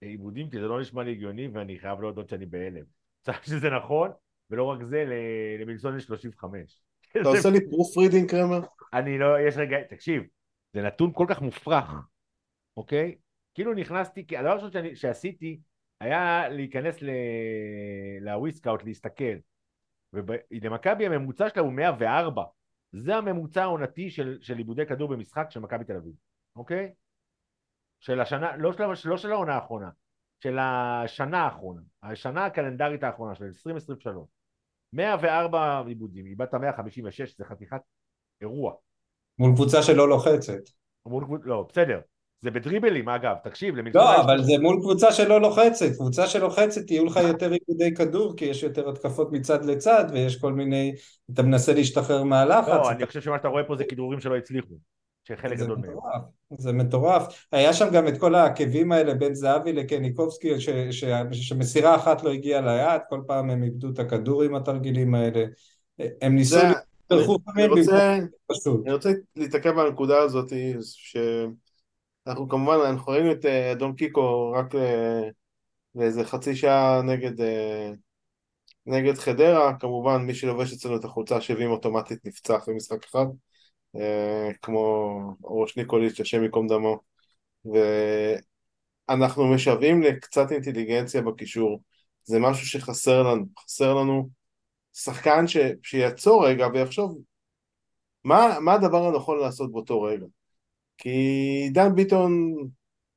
עיבודים, 0.00 0.50
כי 0.50 0.60
זה 0.60 0.66
לא 0.66 0.80
נשמע 0.80 1.02
לי 1.02 1.10
הגיוני, 1.10 1.48
ואני 1.48 1.78
חייב 1.78 2.00
להודות 2.00 2.28
שאני 2.28 2.46
בהלם. 2.46 2.84
צריך 3.24 3.44
שזה 3.44 3.70
נכון, 3.70 4.10
ולא 4.50 4.64
רק 4.64 4.82
זה, 4.82 5.04
למילסון 5.60 5.96
יש 5.96 6.04
35. 6.04 6.80
אתה 7.10 7.28
עושה 7.28 7.50
לי 7.50 7.70
proofreading 7.70 8.30
קרמר? 8.30 8.60
אני 8.92 9.18
לא, 9.18 9.40
יש 9.40 9.56
רגע, 9.56 9.76
תקשיב, 9.82 10.22
זה 10.72 10.82
נתון 10.82 11.12
כל 11.14 11.26
כך 11.28 11.42
מופרך, 11.42 11.90
אוקיי? 12.76 13.14
כאילו 13.54 13.74
נכנסתי, 13.74 14.26
הדבר 14.36 14.50
הראשון 14.50 14.94
שעשיתי 14.94 15.60
היה 16.00 16.48
להיכנס 16.48 16.96
לוויסקאוט, 18.20 18.84
להסתכל. 18.84 19.34
ולמכבי 20.12 21.06
הממוצע 21.06 21.48
שלה 21.48 21.62
הוא 21.62 21.72
104. 21.72 22.44
זה 23.02 23.16
הממוצע 23.16 23.62
העונתי 23.62 24.10
של, 24.10 24.38
של 24.40 24.58
עיבודי 24.58 24.86
כדור 24.86 25.08
במשחק 25.08 25.46
של 25.50 25.60
מכבי 25.60 25.84
תל 25.84 25.96
אביב, 25.96 26.14
אוקיי? 26.56 26.92
של 28.00 28.20
השנה, 28.20 28.56
לא 28.56 28.72
של, 28.72 29.08
לא 29.08 29.16
של 29.16 29.32
העונה 29.32 29.54
האחרונה, 29.54 29.90
של 30.40 30.58
השנה 30.58 31.42
האחרונה, 31.42 31.80
השנה 32.02 32.46
הקלנדרית 32.46 33.02
האחרונה 33.02 33.34
של 33.34 33.44
2023. 33.44 34.28
104 34.92 35.82
עיבודים, 35.86 36.26
איבדת 36.26 36.54
156, 36.54 37.36
זה 37.36 37.44
חתיכת 37.44 37.80
אירוע. 38.40 38.74
מול 39.38 39.52
קבוצה 39.54 39.82
שלא 39.82 40.08
לוחצת. 40.08 40.62
מול, 41.06 41.40
לא, 41.44 41.66
בסדר. 41.68 42.00
זה 42.42 42.50
בדריבלים 42.50 43.08
אגב, 43.08 43.34
תקשיב, 43.44 43.76
למלחמה... 43.76 44.02
לא, 44.02 44.14
יש- 44.14 44.20
אבל 44.24 44.42
זה 44.42 44.52
מול 44.60 44.76
קבוצה 44.80 45.12
שלא 45.12 45.40
לוחצת. 45.40 45.86
קבוצה 45.96 46.26
שלוחצת 46.26 46.90
יהיו 46.90 47.04
לך 47.04 47.16
יותר 47.28 47.52
איגודי 47.52 47.94
כדור, 47.94 48.34
כי 48.36 48.44
יש 48.44 48.62
יותר 48.62 48.88
התקפות 48.88 49.32
מצד 49.32 49.64
לצד, 49.64 50.04
ויש 50.12 50.36
כל 50.36 50.52
מיני... 50.52 50.92
אתה 51.32 51.42
מנסה 51.42 51.74
להשתחרר 51.74 52.22
מהלחץ. 52.24 52.68
לא, 52.68 52.82
אתה- 52.82 52.90
אני 52.90 53.06
חושב 53.06 53.20
שמה 53.20 53.36
שאתה 53.38 53.48
רואה 53.48 53.64
פה 53.64 53.76
זה 53.76 53.84
כדרורים 53.84 54.20
שלא 54.20 54.36
הצליחו. 54.36 54.74
שחלק 55.24 55.58
זה 55.58 55.64
גדול 55.64 55.78
מהם. 55.78 55.96
זה 56.58 56.72
מטורף. 56.72 57.46
היה 57.52 57.72
שם 57.72 57.86
גם 57.92 58.08
את 58.08 58.18
כל 58.18 58.34
העקבים 58.34 58.92
האלה 58.92 59.14
בין 59.14 59.34
זהבי 59.34 59.72
לקניקובסקי, 59.72 60.60
ש, 60.60 60.68
ש, 60.90 61.04
שמסירה 61.32 61.96
אחת 61.96 62.22
לא 62.22 62.30
הגיעה 62.30 62.60
ליד, 62.60 63.00
כל 63.08 63.20
פעם 63.26 63.50
הם 63.50 63.62
איבדו 63.62 63.90
את 63.90 63.98
הכדור 63.98 64.42
עם 64.42 64.54
התרגילים 64.54 65.14
האלה. 65.14 65.44
הם 66.22 66.34
ניסו 66.34 66.56
זה, 66.56 66.62
להתפרחו 67.10 67.38
אני 67.56 67.66
רוצה. 67.66 68.18
אני 68.84 68.92
רוצה 68.92 69.10
להתעכב 69.36 69.70
בנקודה 69.70 70.14
הזאת, 72.26 72.36
שאנחנו 72.36 72.48
כמובן, 72.48 72.74
אנחנו 72.86 73.12
ראינו 73.12 73.32
את 73.32 73.44
אה, 73.44 73.72
אדון 73.72 73.94
קיקו 73.94 74.52
רק 74.52 74.74
ל- 74.74 75.30
לאיזה 75.94 76.24
חצי 76.24 76.56
שעה 76.56 77.02
נגד, 77.02 77.40
אה, 77.40 77.90
נגד 78.86 79.14
חדרה, 79.18 79.74
כמובן 79.80 80.22
מי 80.22 80.34
שלובש 80.34 80.72
אצלנו 80.72 80.96
את 80.96 81.04
החולצה 81.04 81.40
70 81.40 81.70
אוטומטית 81.70 82.26
נפצח 82.26 82.64
במשחק 82.68 83.04
אחד, 83.04 83.26
אה, 83.96 84.48
כמו 84.62 85.18
ראש 85.44 85.76
ניקוליץ', 85.76 86.20
השם 86.20 86.42
ייקום 86.42 86.66
דמו, 86.68 87.00
ואנחנו 89.08 89.54
משוועים 89.54 90.02
לקצת 90.02 90.52
אינטליגנציה 90.52 91.22
בקישור, 91.22 91.82
זה 92.24 92.38
משהו 92.38 92.66
שחסר 92.66 93.22
לנו, 93.22 93.44
חסר 93.64 93.94
לנו 93.94 94.28
שחקן 94.94 95.46
ש, 95.46 95.56
שיעצור 95.82 96.46
רגע 96.46 96.66
ויחשוב 96.72 97.18
מה, 98.24 98.58
מה 98.60 98.72
הדבר 98.74 99.06
הנכון 99.06 99.38
לעשות 99.38 99.72
באותו 99.72 100.02
רגע? 100.02 100.26
כי 100.98 101.68
דן 101.72 101.94
ביטון 101.94 102.54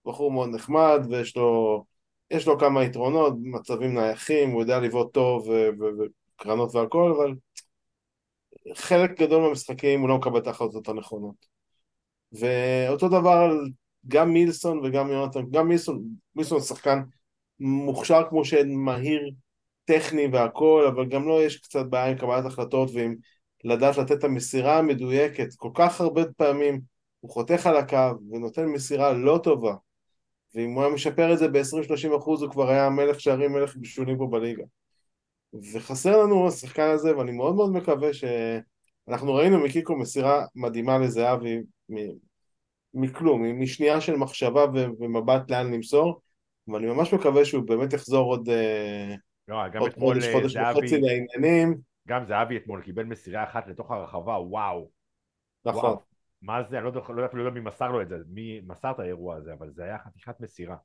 בחור 0.06 0.32
מאוד 0.32 0.50
נחמד 0.50 1.00
ויש 1.10 1.38
לו, 1.38 1.84
יש 2.32 2.48
לו 2.48 2.60
כמה 2.60 2.84
יתרונות, 2.84 3.34
מצבים 3.42 3.94
נייחים, 3.94 4.52
הוא 4.52 4.62
יודע 4.62 4.80
לבעוט 4.80 5.14
טוב 5.14 5.50
וקרנות 5.50 6.76
והכל, 6.76 7.14
אבל 7.18 7.36
חלק 8.74 9.22
גדול 9.22 9.42
מהמשחקים 9.42 10.02
הוא 10.02 10.10
לא 10.10 10.18
מקבל 10.18 10.40
את 10.40 10.48
ההחלטות 10.48 10.90
הנכונות. 10.90 11.46
ואותו 12.32 13.08
דבר 13.08 13.32
על 13.32 13.70
גם 14.08 14.34
מילסון 14.34 14.80
וגם 14.80 15.12
יונתן, 15.12 15.50
גם 15.52 15.68
מילסון, 15.68 16.04
מילסון 16.36 16.62
שחקן 16.62 17.00
מוכשר 17.60 18.22
כמו 18.30 18.46
שאין, 18.46 18.76
מהיר, 18.76 19.32
טכני 19.86 20.28
והכל, 20.28 20.86
אבל 20.88 21.06
גם 21.06 21.28
לו 21.28 21.42
יש 21.42 21.58
קצת 21.58 21.86
בעיה 21.86 22.12
עם 22.12 22.18
קבלת 22.18 22.46
החלטות 22.46 22.90
ועם 22.94 23.16
לדעת 23.64 23.98
לתת 23.98 24.12
את 24.12 24.24
המסירה 24.24 24.78
המדויקת. 24.78 25.48
כל 25.56 25.70
כך 25.74 26.02
הרבה 26.02 26.22
פעמים 26.38 26.82
הוא 27.20 27.32
חותך 27.32 27.68
על 27.68 27.78
הקו 27.78 28.12
ונותן 28.32 28.66
מסירה 28.66 29.14
לא 29.14 29.40
טובה. 29.44 29.76
ואם 30.56 30.74
הוא 30.74 30.84
היה 30.84 30.94
משפר 30.94 31.34
את 31.34 31.38
זה 31.38 31.48
ב-20-30 31.48 32.18
אחוז 32.18 32.42
הוא 32.42 32.52
כבר 32.52 32.70
היה 32.70 32.90
מלך 32.90 33.20
שערים, 33.20 33.54
מלך 33.54 33.76
בישולים 33.76 34.18
פה 34.18 34.28
בליגה. 34.32 34.64
וחסר 35.74 36.24
לנו 36.24 36.48
השחקן 36.48 36.90
הזה, 36.90 37.18
ואני 37.18 37.32
מאוד 37.32 37.56
מאוד 37.56 37.72
מקווה 37.72 38.14
ש... 38.14 38.24
אנחנו 39.08 39.34
ראינו 39.34 39.60
מקיקו 39.60 39.96
מסירה 39.96 40.46
מדהימה 40.56 40.98
לזהבי 40.98 41.60
מכלום, 42.94 43.62
משנייה 43.62 44.02
של 44.02 44.16
מחשבה 44.16 44.66
ומבט 45.00 45.52
לאן 45.52 45.74
למסור, 45.74 46.22
ואני 46.68 46.88
ממש 46.88 47.14
מקווה 47.14 47.46
שהוא 47.46 47.64
באמת 47.64 47.94
יחזור 47.94 48.26
עוד, 48.26 48.50
אה, 48.50 49.16
לא, 49.48 49.58
עוד 49.80 49.94
חודש, 50.00 50.26
אה, 50.26 50.34
חודש 50.34 50.56
וחצי 50.56 51.02
לעניינים. 51.02 51.78
גם 52.08 52.26
זהבי 52.26 52.58
אתמול 52.58 52.82
קיבל 52.82 53.04
מסירה 53.04 53.44
אחת 53.44 53.68
לתוך 53.68 53.92
הרחבה, 53.92 54.40
וואו. 54.40 54.90
נכון. 55.66 55.96
מה 56.42 56.64
זה, 56.70 56.78
אני 56.78 56.84
לא 56.84 56.90
יודע 56.90 57.00
לא 57.10 57.14
יודע 57.14 57.26
אפילו 57.26 57.44
לא 57.44 57.52
מי 57.52 57.60
מסר 57.60 57.92
לו 57.92 58.02
את 58.02 58.10
זה, 58.10 58.16
מי 58.30 58.62
מסר 58.68 58.92
את 58.92 59.00
האירוע 59.00 59.36
הזה, 59.36 59.54
אבל 59.54 59.70
זה 59.72 59.84
היה 59.84 59.98
חתיכת 59.98 60.40
מסירה. 60.40 60.76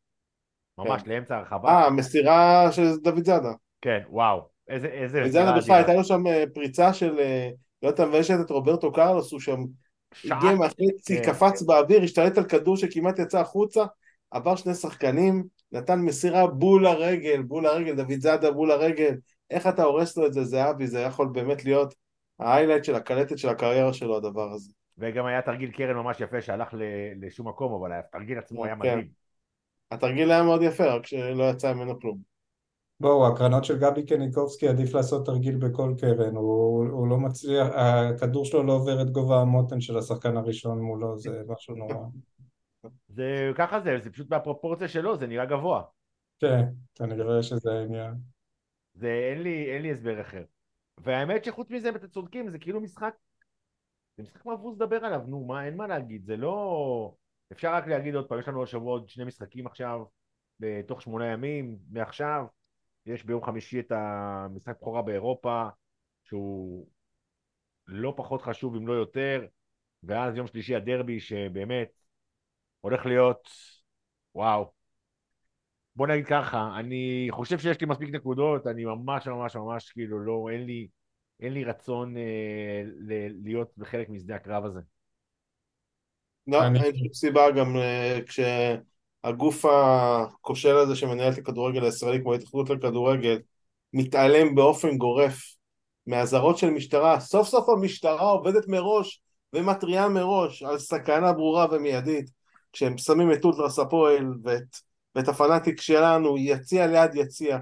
ממש 0.78 1.02
כן. 1.02 1.10
לאמצע 1.10 1.36
הרחבה. 1.36 1.68
אה, 1.68 1.90
מסירה 1.90 2.68
של 2.72 2.96
דוד 3.02 3.24
זאדה. 3.24 3.52
כן, 3.80 4.00
וואו. 4.08 4.48
איזה, 4.68 4.86
איזה 4.86 5.20
דוד 5.20 5.30
זאדה 5.30 5.56
בכלל, 5.56 5.76
הייתה. 5.76 5.94
לו 5.94 6.04
שם 6.04 6.26
אה, 6.26 6.44
פריצה 6.54 6.94
של, 6.94 7.18
אה, 7.18 7.50
לא 7.82 7.88
יודעת, 7.88 8.08
מביישת 8.08 8.34
את 8.44 8.50
רוברטו 8.50 8.92
קרלוס, 8.92 9.32
הוא 9.32 9.40
שם 9.40 9.60
שעה. 10.14 10.38
הגיע 10.38 10.54
מהחצי, 10.54 11.16
כן. 11.16 11.32
קפץ 11.32 11.62
באוויר, 11.62 12.02
השתלט 12.02 12.38
על 12.38 12.44
כדור 12.44 12.76
שכמעט 12.76 13.18
יצא 13.18 13.40
החוצה, 13.40 13.84
עבר 14.30 14.56
שני 14.56 14.74
שחקנים, 14.74 15.44
נתן 15.72 16.00
מסירה 16.00 16.46
בול 16.46 16.86
הרגל, 16.86 17.42
בול 17.42 17.66
הרגל, 17.66 17.94
דוד 17.94 18.20
זאדה 18.20 18.50
בול 18.50 18.70
הרגל, 18.70 19.14
איך 19.50 19.66
אתה 19.66 19.82
הורס 19.82 20.16
לו 20.16 20.26
את 20.26 20.32
זה, 20.32 20.44
זהבי, 20.44 20.86
זה 20.86 21.00
יכול 21.00 21.28
באמת 21.32 21.64
להיות 21.64 21.94
ההיילייט 22.38 22.84
של 22.84 22.94
הקלטת 22.94 23.38
של 23.38 23.48
הקריירה 23.48 23.92
שלו, 23.92 24.16
הדבר 24.16 24.52
הזה. 24.52 24.72
וגם 24.98 25.26
היה 25.26 25.42
תרגיל 25.42 25.70
קרן 25.70 25.96
ממש 25.96 26.20
יפה 26.20 26.42
שהלך 26.42 26.74
ל- 26.74 27.26
לשום 27.26 27.48
מקום, 27.48 27.72
אבל 27.74 27.92
התרגיל 27.92 28.38
עצמו 28.38 28.64
היה 28.64 28.74
כן. 28.74 28.78
מדהים. 28.80 29.08
התרגיל 29.90 30.30
היה 30.30 30.42
מאוד 30.42 30.62
יפה, 30.62 30.94
רק 30.94 31.06
שלא 31.06 31.50
יצא 31.50 31.74
ממנו 31.74 32.00
כלום. 32.00 32.18
בואו, 33.00 33.26
הקרנות 33.26 33.64
של 33.64 33.78
גבי 33.78 34.06
קניקובסקי 34.06 34.68
עדיף 34.68 34.94
לעשות 34.94 35.26
תרגיל 35.26 35.56
בכל 35.56 35.94
קרן, 36.00 36.36
הוא, 36.36 36.88
הוא 36.88 37.08
לא 37.08 37.16
מצליח, 37.16 37.68
הכדור 37.74 38.44
שלו 38.44 38.62
לא 38.62 38.72
עובר 38.72 39.02
את 39.02 39.10
גובה 39.10 39.40
המותן 39.40 39.80
של 39.80 39.98
השחקן 39.98 40.36
הראשון 40.36 40.80
מולו, 40.80 41.18
זה 41.18 41.42
משהו 41.48 41.74
נורא. 41.74 41.94
זה 43.08 43.50
ככה 43.54 43.80
זה, 43.80 43.98
זה 44.02 44.10
פשוט 44.10 44.30
מהפרופורציה 44.30 44.88
שלו, 44.88 45.16
זה 45.16 45.26
נראה 45.26 45.46
גבוה. 45.46 45.82
כן, 46.40 46.62
כנראה 46.94 47.42
שזה 47.42 47.72
העניין. 47.72 48.14
זה 48.94 49.30
אין 49.32 49.42
לי, 49.42 49.72
אין 49.74 49.82
לי 49.82 49.92
הסבר 49.92 50.20
אחר. 50.20 50.42
והאמת 50.98 51.44
שחוץ 51.44 51.70
מזה, 51.70 51.88
אתם 51.88 52.06
צודקים, 52.06 52.50
זה 52.50 52.58
כאילו 52.58 52.80
משחק, 52.80 53.14
זה 54.22 54.28
משחק 54.28 54.46
מבוז 54.46 54.76
לדבר 54.76 55.04
עליו, 55.04 55.20
נו, 55.26 55.44
מה, 55.44 55.66
אין 55.66 55.76
מה 55.76 55.86
להגיד, 55.86 56.24
זה 56.24 56.36
לא... 56.36 57.14
אפשר 57.52 57.74
רק 57.74 57.86
להגיד 57.86 58.14
עוד 58.14 58.28
פעם, 58.28 58.38
יש 58.38 58.48
לנו 58.48 58.62
השבוע 58.62 58.92
עוד 58.92 59.08
שני 59.08 59.24
משחקים 59.24 59.66
עכשיו, 59.66 60.04
בתוך 60.60 61.02
שמונה 61.02 61.26
ימים, 61.26 61.78
מעכשיו, 61.90 62.44
יש 63.06 63.24
ביום 63.24 63.44
חמישי 63.44 63.80
את 63.80 63.92
המשחק 63.92 64.76
בכורה 64.80 65.02
באירופה, 65.02 65.68
שהוא 66.24 66.86
לא 67.86 68.14
פחות 68.16 68.42
חשוב 68.42 68.76
אם 68.76 68.86
לא 68.86 68.92
יותר, 68.92 69.46
ואז 70.02 70.36
יום 70.36 70.46
שלישי 70.46 70.74
הדרבי, 70.74 71.20
שבאמת 71.20 71.88
הולך 72.80 73.06
להיות, 73.06 73.48
וואו. 74.34 74.72
בוא 75.96 76.06
נגיד 76.06 76.26
ככה, 76.26 76.76
אני 76.78 77.28
חושב 77.30 77.58
שיש 77.58 77.80
לי 77.80 77.86
מספיק 77.86 78.10
נקודות, 78.10 78.66
אני 78.66 78.84
ממש 78.84 79.28
ממש 79.28 79.56
ממש 79.56 79.90
כאילו 79.90 80.18
לא, 80.18 80.48
אין 80.52 80.64
לי, 80.64 80.88
אין 81.40 81.52
לי 81.52 81.64
רצון 81.64 82.16
אה, 82.16 82.82
ל- 82.84 83.44
להיות 83.44 83.68
בחלק 83.76 84.08
משדה 84.08 84.34
הקרב 84.34 84.64
הזה. 84.64 84.80
לא, 86.46 86.66
אני- 86.66 86.82
אין 86.82 86.96
שום 86.96 87.12
סיבה 87.12 87.50
גם 87.50 87.76
אה, 87.76 88.18
כשהגוף 88.26 89.64
הכושל 89.64 90.76
הזה 90.76 90.96
שמנהל 90.96 91.32
את 91.32 91.38
הכדורגל 91.38 91.84
הישראלי, 91.84 92.20
כמו 92.20 92.32
ההתאחדות 92.32 92.70
לכדורגל, 92.70 93.38
מתעלם 93.92 94.54
באופן 94.54 94.98
גורף 94.98 95.56
מאזהרות 96.06 96.58
של 96.58 96.70
משטרה, 96.70 97.20
סוף 97.20 97.48
סוף 97.48 97.68
המשטרה 97.68 98.30
עובדת 98.30 98.68
מראש 98.68 99.22
ומתריעה 99.52 100.08
מראש 100.08 100.62
על 100.62 100.78
סכנה 100.78 101.32
ברורה 101.32 101.66
ומיידית, 101.70 102.30
כשהם 102.72 102.98
שמים 102.98 103.32
את 103.32 103.44
אולטרס 103.44 103.78
הפועל 103.78 104.34
ואת, 104.44 104.76
ואת 105.14 105.28
הפנאטיק 105.28 105.80
שלנו 105.80 106.38
יציע 106.38 106.86
ליד 106.86 107.14
יציע, 107.14 107.58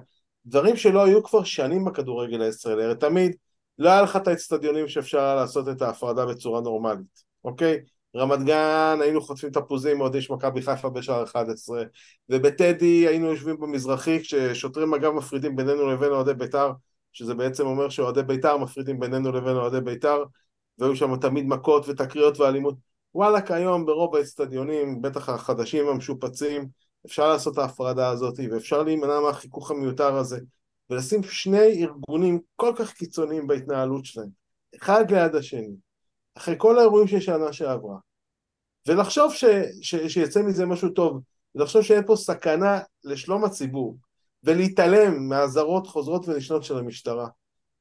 דברים 0.46 0.76
שלא 0.76 1.04
היו 1.04 1.22
כבר 1.22 1.44
שנים 1.44 1.84
בכדורגל 1.84 2.42
הישראלי, 2.42 2.84
הרי 2.84 2.94
תמיד 2.96 3.36
לא 3.80 3.90
היה 3.90 4.02
לך 4.02 4.16
את 4.16 4.28
האצטדיונים 4.28 4.88
שאפשר 4.88 5.20
היה 5.20 5.34
לעשות 5.34 5.68
את 5.68 5.82
ההפרדה 5.82 6.26
בצורה 6.26 6.60
נורמלית, 6.60 7.24
אוקיי? 7.44 7.80
רמת 8.16 8.42
גן 8.42 8.98
היינו 9.00 9.20
חוטפים 9.20 9.50
תפוזים 9.50 9.98
מאוהדי 9.98 10.18
איש 10.18 10.30
מכבי 10.30 10.62
חיפה 10.62 10.90
בשער 10.90 11.24
11 11.24 11.82
ובטדי 12.28 13.08
היינו 13.08 13.26
יושבים 13.26 13.60
במזרחי 13.60 14.20
כששוטרי 14.22 14.86
מג"ב 14.86 15.10
מפרידים 15.10 15.56
בינינו 15.56 15.86
לבין 15.86 16.10
אוהדי 16.10 16.34
בית"ר 16.34 16.72
שזה 17.12 17.34
בעצם 17.34 17.66
אומר 17.66 17.88
שאוהדי 17.88 18.22
בית"ר 18.22 18.56
מפרידים 18.56 19.00
בינינו 19.00 19.32
לבין 19.32 19.56
אוהדי 19.56 19.80
בית"ר 19.80 20.24
והיו 20.78 20.96
שם 20.96 21.16
תמיד 21.16 21.46
מכות 21.46 21.88
ותקריות 21.88 22.40
ואלימות 22.40 22.74
וואלה 23.14 23.40
כיום 23.40 23.86
ברוב 23.86 24.16
האצטדיונים 24.16 25.02
בטח 25.02 25.28
החדשים 25.28 25.88
המשופצים 25.88 26.68
אפשר 27.06 27.28
לעשות 27.28 27.52
את 27.52 27.58
ההפרדה 27.58 28.08
הזאת 28.08 28.40
ואפשר 28.50 28.82
להימנע 28.82 29.20
מהחיכוך 29.20 29.70
המיותר 29.70 30.16
הזה 30.16 30.40
ולשים 30.90 31.22
שני 31.22 31.84
ארגונים 31.84 32.40
כל 32.56 32.72
כך 32.76 32.92
קיצוניים 32.92 33.46
בהתנהלות 33.46 34.04
שלהם 34.04 34.28
אחד 34.76 35.10
ליד 35.10 35.34
השני 35.34 35.74
אחרי 36.34 36.54
כל 36.58 36.78
האירועים 36.78 37.08
של 37.08 37.20
שנה 37.20 37.52
שעברה, 37.52 37.96
ולחשוב 38.88 39.34
ש, 39.34 39.44
ש, 39.82 39.94
שיצא 39.94 40.42
מזה 40.42 40.66
משהו 40.66 40.88
טוב, 40.88 41.20
ולחשוב 41.54 41.82
שאין 41.82 42.06
פה 42.06 42.16
סכנה 42.16 42.80
לשלום 43.04 43.44
הציבור, 43.44 43.98
ולהתעלם 44.44 45.28
מהאזהרות 45.28 45.86
חוזרות 45.86 46.28
ונשנות 46.28 46.64
של 46.64 46.78
המשטרה, 46.78 47.28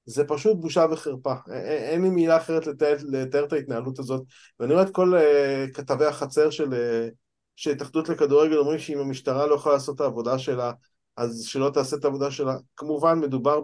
זה 0.05 0.23
פשוט 0.27 0.57
בושה 0.57 0.85
וחרפה. 0.91 1.33
אין 1.51 2.01
לי 2.01 2.09
מילה 2.09 2.37
אחרת 2.37 2.67
לתאר, 2.67 2.95
לתאר 3.03 3.43
את 3.43 3.53
ההתנהלות 3.53 3.99
הזאת, 3.99 4.23
ואני 4.59 4.73
רואה 4.73 4.85
את 4.85 4.89
כל 4.89 5.13
uh, 5.17 5.71
כתבי 5.73 6.05
החצר 6.05 6.49
של, 6.49 6.73
uh, 6.73 7.71
התאחדות 7.71 8.09
לכדורגל 8.09 8.57
אומרים 8.57 8.79
שאם 8.79 8.99
המשטרה 8.99 9.47
לא 9.47 9.55
יכולה 9.55 9.75
לעשות 9.75 9.95
את 9.95 10.01
העבודה 10.01 10.39
שלה, 10.39 10.71
אז 11.19 11.43
שלא 11.43 11.69
תעשה 11.73 11.95
את 11.95 12.05
העבודה 12.05 12.31
שלה. 12.31 12.55
כמובן 12.75 13.19
מדובר 13.19 13.61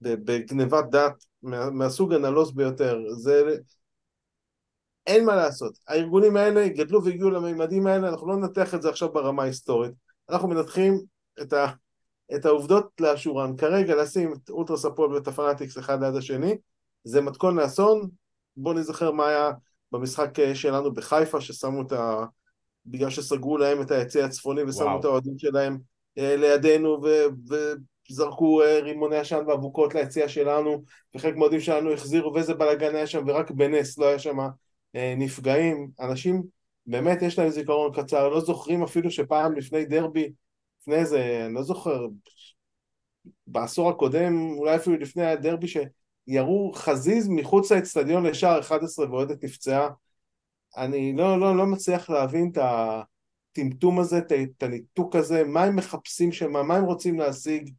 בגנבת 0.00 0.84
דעת 0.90 1.24
מה- 1.42 1.70
מהסוג 1.70 2.14
הנלוז 2.14 2.54
ביותר. 2.54 2.98
זה 3.16 3.56
אין 5.06 5.24
מה 5.24 5.36
לעשות. 5.36 5.72
הארגונים 5.88 6.36
האלה 6.36 6.68
גדלו 6.68 7.04
והגיעו 7.04 7.30
לממדים 7.30 7.86
האלה, 7.86 8.08
אנחנו 8.08 8.28
לא 8.28 8.36
ננתח 8.36 8.74
את 8.74 8.82
זה 8.82 8.88
עכשיו 8.88 9.12
ברמה 9.12 9.42
ההיסטורית. 9.42 9.92
אנחנו 10.30 10.48
מנתחים 10.48 11.00
את, 11.42 11.52
ה, 11.52 11.66
את 12.34 12.44
העובדות 12.44 12.88
לאשורן. 13.00 13.56
כרגע 13.56 13.94
לשים 13.96 14.32
את 14.32 14.50
אולטרס 14.50 14.84
הפועל 14.84 15.12
ואת 15.12 15.28
הפנאטיקס 15.28 15.78
אחד 15.78 16.02
ליד 16.02 16.14
השני, 16.14 16.56
זה 17.04 17.20
מתכון 17.20 17.56
לאסון. 17.58 18.08
בואו 18.56 18.74
נזכר 18.74 19.10
מה 19.10 19.28
היה 19.28 19.50
במשחק 19.92 20.38
אה, 20.38 20.54
שלנו 20.54 20.94
בחיפה, 20.94 21.40
ששמו 21.40 21.82
את 21.82 21.92
ה... 21.92 22.24
בגלל 22.86 23.10
שסגרו 23.10 23.58
להם 23.58 23.82
את 23.82 23.90
היציא 23.90 24.24
הצפוני 24.24 24.62
ושמו 24.62 24.84
וואו. 24.84 25.00
את 25.00 25.04
האוהדים 25.04 25.38
שלהם 25.38 25.78
לידינו 26.16 27.02
ו... 27.02 27.08
וזרקו 28.10 28.62
אה, 28.62 28.80
רימוני 28.80 29.16
עשן 29.16 29.44
ואבוקות 29.46 29.94
ליציע 29.94 30.28
שלנו 30.28 30.82
וחלק 31.14 31.36
מהאוהדים 31.36 31.60
שלנו 31.60 31.92
החזירו 31.92 32.34
ואיזה 32.34 32.54
בלאגן 32.54 32.94
היה 32.94 33.06
שם 33.06 33.24
ורק 33.26 33.50
בנס 33.50 33.98
לא 33.98 34.06
היה 34.06 34.18
שם 34.18 34.38
אה, 34.96 35.14
נפגעים, 35.16 35.90
אנשים 36.00 36.42
באמת 36.86 37.22
יש 37.22 37.38
להם 37.38 37.50
זיכרון 37.50 37.92
קצר, 37.94 38.28
לא 38.28 38.40
זוכרים 38.40 38.82
אפילו 38.82 39.10
שפעם 39.10 39.54
לפני 39.54 39.84
דרבי, 39.84 40.32
לפני 40.80 40.94
איזה, 40.94 41.42
אני 41.46 41.54
לא 41.54 41.62
זוכר, 41.62 42.06
בעשור 43.46 43.90
הקודם, 43.90 44.50
אולי 44.58 44.76
אפילו 44.76 44.96
לפני 44.96 45.24
הדרבי, 45.24 45.66
שירו 45.68 46.72
חזיז 46.74 47.28
מחוץ 47.28 47.72
לאצטדיון 47.72 48.26
לשער 48.26 48.60
11 48.60 49.10
ואוהדת 49.10 49.44
נפצעה. 49.44 49.88
אני 50.76 51.12
לא, 51.16 51.40
לא, 51.40 51.56
לא 51.56 51.66
מצליח 51.66 52.10
להבין 52.10 52.50
את 52.52 52.58
הטמטום 53.52 53.98
הזה, 53.98 54.18
את 54.18 54.62
הניתוק 54.62 55.16
הזה, 55.16 55.44
מה 55.44 55.64
הם 55.64 55.76
מחפשים 55.76 56.32
שם, 56.32 56.52
מה 56.52 56.76
הם 56.76 56.84
רוצים 56.84 57.18
להשיג, 57.18 57.70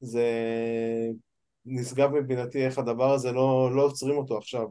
זה 0.00 0.24
נשגב 1.66 2.10
מבינתי 2.10 2.66
איך 2.66 2.78
הדבר 2.78 3.12
הזה 3.12 3.32
לא, 3.32 3.70
לא 3.74 3.82
עוצרים 3.82 4.16
אותו 4.16 4.38
עכשיו. 4.38 4.66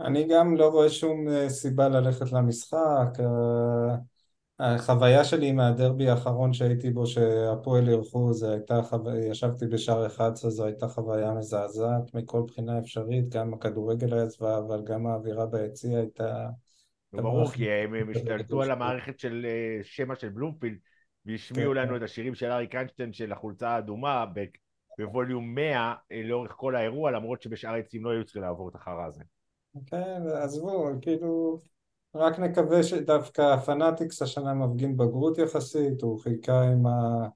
אני 0.00 0.28
גם 0.28 0.56
לא 0.56 0.68
רואה 0.68 0.90
שום 0.90 1.28
אה, 1.28 1.50
סיבה 1.50 1.88
ללכת 1.88 2.32
למשחק. 2.32 3.08
אה, 3.20 3.96
החוויה 4.60 5.24
שלי 5.24 5.52
מהדרבי 5.52 6.08
האחרון 6.08 6.52
שהייתי 6.52 6.90
בו, 6.90 7.06
שהפועל 7.06 7.88
אירחו, 7.88 8.32
זה 8.32 8.50
הייתה 8.50 8.82
חוויה, 8.82 9.26
ישבתי 9.26 9.66
בשער 9.66 10.06
11, 10.06 10.50
זו 10.50 10.64
הייתה 10.64 10.88
חוויה 10.88 11.32
מזעזעת 11.32 12.14
מכל 12.14 12.42
בחינה 12.46 12.78
אפשרית, 12.78 13.28
גם 13.28 13.54
הכדורגל 13.54 14.14
היה 14.14 14.28
זוועה, 14.28 14.58
אבל 14.58 14.82
גם 14.84 15.06
האווירה 15.06 15.46
ביציע 15.46 15.98
הייתה... 15.98 16.48
ברור, 17.12 17.50
כי 17.50 17.70
הם 17.70 18.10
השתלטו 18.10 18.62
על 18.62 18.70
המערכת 18.70 19.18
של 19.18 19.46
אה, 19.48 19.78
שמע 19.82 20.14
של 20.14 20.28
בלומפילד, 20.28 20.78
והשמיעו 21.26 21.72
כן, 21.72 21.78
לנו 21.78 21.90
כן. 21.90 21.96
את 21.96 22.02
השירים 22.02 22.34
של 22.34 22.50
אריק 22.50 22.74
איינשטיין 22.74 23.12
של 23.12 23.32
החולצה 23.32 23.68
האדומה 23.68 24.24
בווליום 24.98 25.54
100 25.54 25.94
לאורך 26.24 26.52
כל 26.56 26.76
האירוע, 26.76 27.10
למרות 27.10 27.42
שבשאר 27.42 27.72
היציאים 27.72 28.04
לא 28.04 28.10
היו 28.10 28.24
צריכים 28.24 28.42
לעבור 28.42 28.68
את 28.68 28.74
החרא 28.74 29.06
הזה. 29.06 29.22
כן, 29.86 30.22
עזבו, 30.42 30.90
כאילו, 31.02 31.58
רק 32.14 32.38
נקווה 32.38 32.82
שדווקא 32.82 33.42
הפנאטיקס 33.42 34.22
השנה 34.22 34.54
מפגין 34.54 34.96
בגרות 34.96 35.38
יחסית, 35.38 36.02
הוא 36.02 36.20
חיכה 36.20 36.62
עם 36.62 36.86
ה... 36.86 37.28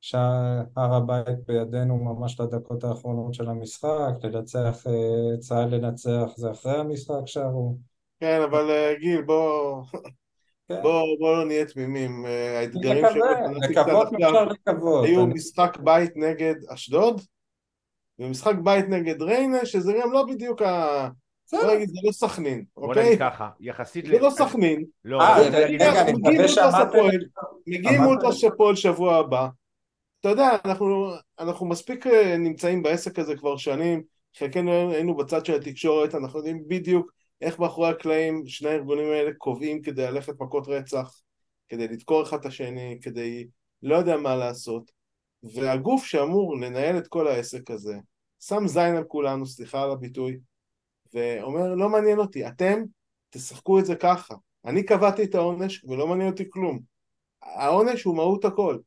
שהר 0.00 0.94
הבית 0.94 1.46
בידינו 1.46 1.96
ממש 1.96 2.40
לדקות 2.40 2.84
האחרונות 2.84 3.34
של 3.34 3.48
המשחק, 3.48 4.12
לנצח, 4.22 4.86
אה, 4.86 5.38
צה"ל 5.38 5.74
לנצח 5.74 6.30
זה 6.36 6.50
אחרי 6.50 6.78
המשחק 6.78 7.26
שרו. 7.26 7.89
כן, 8.20 8.40
אבל 8.42 8.70
אה, 8.70 8.94
גיל, 9.00 9.22
בוא... 9.22 9.82
כן. 10.68 10.82
בוא, 10.82 11.02
בוא 11.18 11.36
לא 11.36 11.44
נהיה 11.44 11.64
תמימים, 11.64 12.26
אה, 12.26 12.58
האתגרים 12.58 13.04
של 13.12 13.20
לקוות 13.70 14.08
אפשר 14.14 14.44
לקוות. 14.44 15.04
היו 15.04 15.26
משחק 15.26 15.76
בית 15.76 16.16
נגד 16.16 16.54
אשדוד, 16.68 17.20
ומשחק 18.18 18.54
בית 18.64 18.88
נגד 18.88 19.22
ריינה, 19.22 19.66
שזה 19.66 19.92
גם 20.00 20.12
לא 20.12 20.26
בדיוק 20.26 20.62
ה... 20.62 21.08
בוא 21.52 21.74
נגיד, 21.74 21.88
זה 21.88 21.98
לא 22.04 22.12
סכנין, 22.12 22.64
אוקיי? 22.76 22.94
בוא 22.94 23.02
נגיד 23.02 23.18
ככה, 23.18 23.48
יחסית... 23.60 24.06
זה 24.06 24.18
לא 24.18 24.30
סכנין. 24.30 24.84
לא, 25.04 25.20
אה, 25.20 25.40
רגע, 25.52 26.02
אני 26.02 26.12
מקווה 26.12 26.48
שאמרתם... 26.48 26.98
מגיעים 27.66 28.02
מול 28.02 28.18
שפועל 28.32 28.76
שבוע 28.76 29.16
הבא. 29.16 29.48
אתה 30.20 30.28
יודע, 30.28 30.50
אנחנו 31.38 31.66
מספיק 31.66 32.06
נמצאים 32.38 32.82
בעסק 32.82 33.18
הזה 33.18 33.36
כבר 33.36 33.56
שנים, 33.56 34.02
חלקנו 34.36 34.92
היינו 34.92 35.16
בצד 35.16 35.46
של 35.46 35.54
התקשורת, 35.54 36.14
אנחנו 36.14 36.38
יודעים 36.38 36.62
בדיוק 36.68 37.12
איך 37.40 37.58
מאחורי 37.58 37.88
הקלעים 37.88 38.46
שני 38.46 38.68
הארגונים 38.68 39.06
האלה 39.12 39.30
קובעים 39.38 39.82
כדי 39.82 40.02
ללכת 40.02 40.40
מכות 40.40 40.68
רצח, 40.68 41.20
כדי 41.68 41.88
לדקור 41.88 42.22
אחד 42.22 42.38
את 42.38 42.46
השני, 42.46 42.98
כדי 43.02 43.48
לא 43.82 43.96
יודע 43.96 44.16
מה 44.16 44.36
לעשות. 44.36 44.90
והגוף 45.54 46.04
שאמור 46.04 46.56
לנהל 46.56 46.98
את 46.98 47.08
כל 47.08 47.28
העסק 47.28 47.70
הזה, 47.70 47.94
שם 48.40 48.66
זין 48.66 48.96
על 48.96 49.04
כולנו, 49.04 49.46
סליחה 49.46 49.82
על 49.82 49.90
הביטוי, 49.90 50.38
ואומר, 51.14 51.74
לא 51.74 51.88
מעניין 51.88 52.18
אותי, 52.18 52.48
אתם 52.48 52.82
תשחקו 53.30 53.78
את 53.78 53.86
זה 53.86 53.96
ככה. 53.96 54.34
אני 54.64 54.82
קבעתי 54.82 55.24
את 55.24 55.34
העונש 55.34 55.84
ולא 55.84 56.06
מעניין 56.06 56.30
אותי 56.30 56.44
כלום. 56.50 56.80
העונש 57.42 58.04
הוא 58.04 58.16
מהות 58.16 58.44
הכל. 58.44 58.78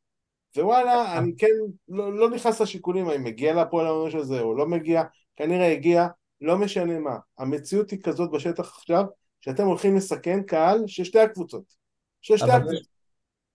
ווואלה, 0.57 1.17
אני 1.17 1.31
כן 1.37 1.47
לא, 1.89 2.13
לא 2.13 2.29
נכנס 2.29 2.61
לשיקולים 2.61 3.07
האם 3.07 3.23
מגיע 3.23 3.53
להפועל 3.53 3.85
העונש 3.85 4.15
הזה 4.15 4.41
או 4.41 4.55
לא 4.55 4.67
מגיע, 4.67 5.03
כנראה 5.35 5.71
הגיע, 5.71 6.07
לא 6.43 6.57
משנה 6.57 6.99
מה. 6.99 7.17
המציאות 7.37 7.91
היא 7.91 7.99
כזאת 8.03 8.31
בשטח 8.31 8.75
עכשיו, 8.77 9.05
שאתם 9.41 9.65
הולכים 9.65 9.95
לסכן 9.95 10.43
קהל 10.43 10.83
של 10.87 11.03
שתי 11.03 11.19
הקבוצות. 11.19 11.63
של 12.21 12.37
שתי 12.37 12.51
הקבוצות. 12.51 12.93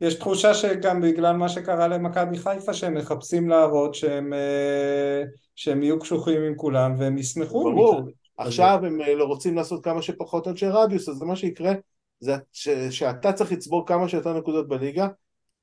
יש 0.00 0.14
תחושה 0.14 0.54
שגם 0.54 1.00
בגלל 1.00 1.36
מה 1.36 1.48
שקרה 1.48 1.88
למכבי 1.88 2.38
חיפה 2.38 2.74
שהם 2.74 2.94
מחפשים 2.94 3.48
להראות 3.48 3.94
שהם, 3.94 4.32
אה, 4.32 5.22
שהם 5.56 5.82
יהיו 5.82 5.98
קשוחים 5.98 6.42
עם 6.42 6.54
כולם 6.56 6.94
והם 6.98 7.18
ישמחו. 7.18 7.64
ברור, 7.64 8.00
עכשיו 8.36 8.80
הם 8.82 9.00
אה, 9.00 9.14
לא 9.14 9.24
רוצים 9.24 9.56
לעשות 9.56 9.84
כמה 9.84 10.02
שפחות 10.02 10.48
אנשי 10.48 10.66
רדיוס, 10.68 11.08
אז 11.08 11.22
מה 11.22 11.36
שיקרה 11.36 11.72
זה 12.20 12.36
ש, 12.52 12.68
שאתה 12.68 13.32
צריך 13.32 13.52
לצבור 13.52 13.86
כמה 13.86 14.08
שיותר 14.08 14.32
נקודות 14.32 14.68
בליגה, 14.68 15.08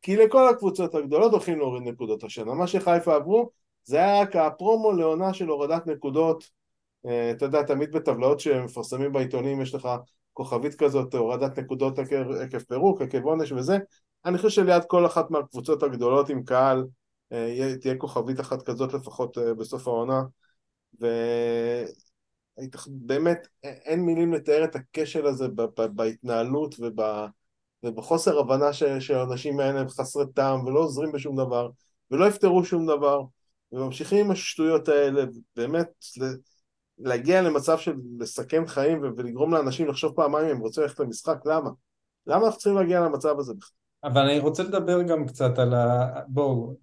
כי 0.01 0.17
לכל 0.17 0.49
הקבוצות 0.49 0.95
הגדולות 0.95 1.31
הולכים 1.31 1.59
להוריד 1.59 1.83
נקודות 1.83 2.23
השנה. 2.23 2.53
מה 2.53 2.67
שחיפה 2.67 3.15
עברו 3.15 3.49
זה 3.83 3.97
היה 3.97 4.21
רק 4.21 4.35
הפרומו 4.35 4.91
לעונה 4.91 5.33
של 5.33 5.47
הורדת 5.47 5.87
נקודות. 5.87 6.49
אה, 7.07 7.31
אתה 7.31 7.45
יודע, 7.45 7.63
תמיד 7.63 7.91
בטבלאות 7.91 8.39
שמפרסמים 8.39 9.11
בעיתונים 9.11 9.61
יש 9.61 9.75
לך 9.75 9.89
כוכבית 10.33 10.75
כזאת, 10.75 11.13
הורדת 11.13 11.59
נקודות 11.59 11.99
עקב 12.41 12.59
פירוק, 12.59 13.01
עקב 13.01 13.25
עונש 13.25 13.51
וזה. 13.51 13.77
אני 14.25 14.37
חושב 14.37 14.49
שליד 14.49 14.83
כל 14.87 15.05
אחת 15.05 15.31
מהקבוצות 15.31 15.83
הגדולות 15.83 16.29
עם 16.29 16.43
קהל 16.43 16.85
אה, 17.31 17.73
תהיה 17.81 17.95
כוכבית 17.97 18.39
אחת 18.39 18.61
כזאת 18.61 18.93
לפחות 18.93 19.37
בסוף 19.37 19.87
העונה. 19.87 20.21
ו... 21.01 21.07
באמת 22.87 23.47
אין 23.63 24.05
מילים 24.05 24.33
לתאר 24.33 24.63
את 24.63 24.75
הכשל 24.75 25.25
הזה 25.25 25.47
בהתנהלות 25.95 26.75
ובחוסר 27.83 28.39
הבנה 28.39 28.73
שהאנשים 28.99 29.59
האלה 29.59 29.79
הם 29.79 29.89
חסרי 29.89 30.25
טעם 30.35 30.65
ולא 30.65 30.79
עוזרים 30.79 31.11
בשום 31.11 31.35
דבר 31.35 31.69
ולא 32.11 32.25
יפתרו 32.25 32.65
שום 32.65 32.85
דבר 32.85 33.21
וממשיכים 33.71 34.25
עם 34.25 34.31
השטויות 34.31 34.87
האלה 34.87 35.23
באמת 35.55 35.87
להגיע 36.99 37.41
למצב 37.41 37.77
של 37.77 37.95
לסכן 38.19 38.67
חיים 38.67 39.01
ולגרום 39.17 39.53
לאנשים 39.53 39.87
לחשוב 39.87 40.15
פעמיים 40.15 40.45
אם 40.45 40.51
הם 40.51 40.59
רוצים 40.59 40.83
ללכת 40.83 40.99
למשחק, 40.99 41.37
למה? 41.45 41.69
למה 42.27 42.45
אנחנו 42.45 42.59
צריכים 42.59 42.75
להגיע 42.75 43.01
למצב 43.01 43.39
הזה 43.39 43.53
בכלל? 43.53 43.75
אבל 44.03 44.21
אני 44.21 44.39
רוצה 44.39 44.63
לדבר 44.63 45.01
גם 45.01 45.27
קצת 45.27 45.59
על 45.59 45.73
ה... 45.73 46.07
בואו, 46.27 46.75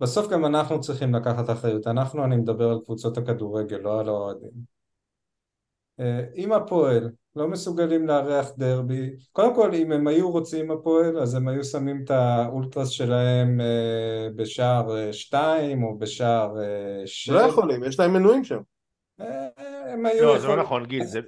בסוף 0.00 0.28
גם 0.28 0.44
אנחנו 0.44 0.80
צריכים 0.80 1.14
לקחת 1.14 1.50
אחריות, 1.50 1.86
אנחנו, 1.86 2.24
אני 2.24 2.36
מדבר 2.36 2.70
על 2.70 2.78
קבוצות 2.84 3.18
הכדורגל, 3.18 3.76
לא 3.76 4.00
על 4.00 4.08
האוהדים. 4.08 4.50
אה, 6.00 6.24
אם 6.36 6.52
הפועל 6.52 7.10
לא 7.36 7.48
מסוגלים 7.48 8.06
לארח 8.06 8.50
דרבי, 8.58 9.10
קודם 9.32 9.54
כל 9.54 9.74
אם 9.74 9.92
הם 9.92 10.06
היו 10.06 10.30
רוצים 10.30 10.70
הפועל 10.70 11.18
אז 11.18 11.34
הם 11.34 11.48
היו 11.48 11.64
שמים 11.64 12.02
את 12.04 12.10
האולטרס 12.10 12.88
שלהם 12.88 13.60
אה, 13.60 14.28
בשער 14.36 15.12
2 15.12 15.82
אה, 15.82 15.88
או 15.88 15.98
בשער 15.98 16.54
6. 17.06 17.28
לא 17.28 17.40
יכולים, 17.40 17.84
יש 17.84 18.00
להם 18.00 18.12
מנויים 18.12 18.44
שם. 18.44 18.60
הם 19.18 20.06
היו 20.06 20.24
לא, 20.24 20.38
זה 20.38 20.46
לא 20.48 20.56
נכון 20.56 20.86
גיל, 20.86 21.04
זה 21.04 21.20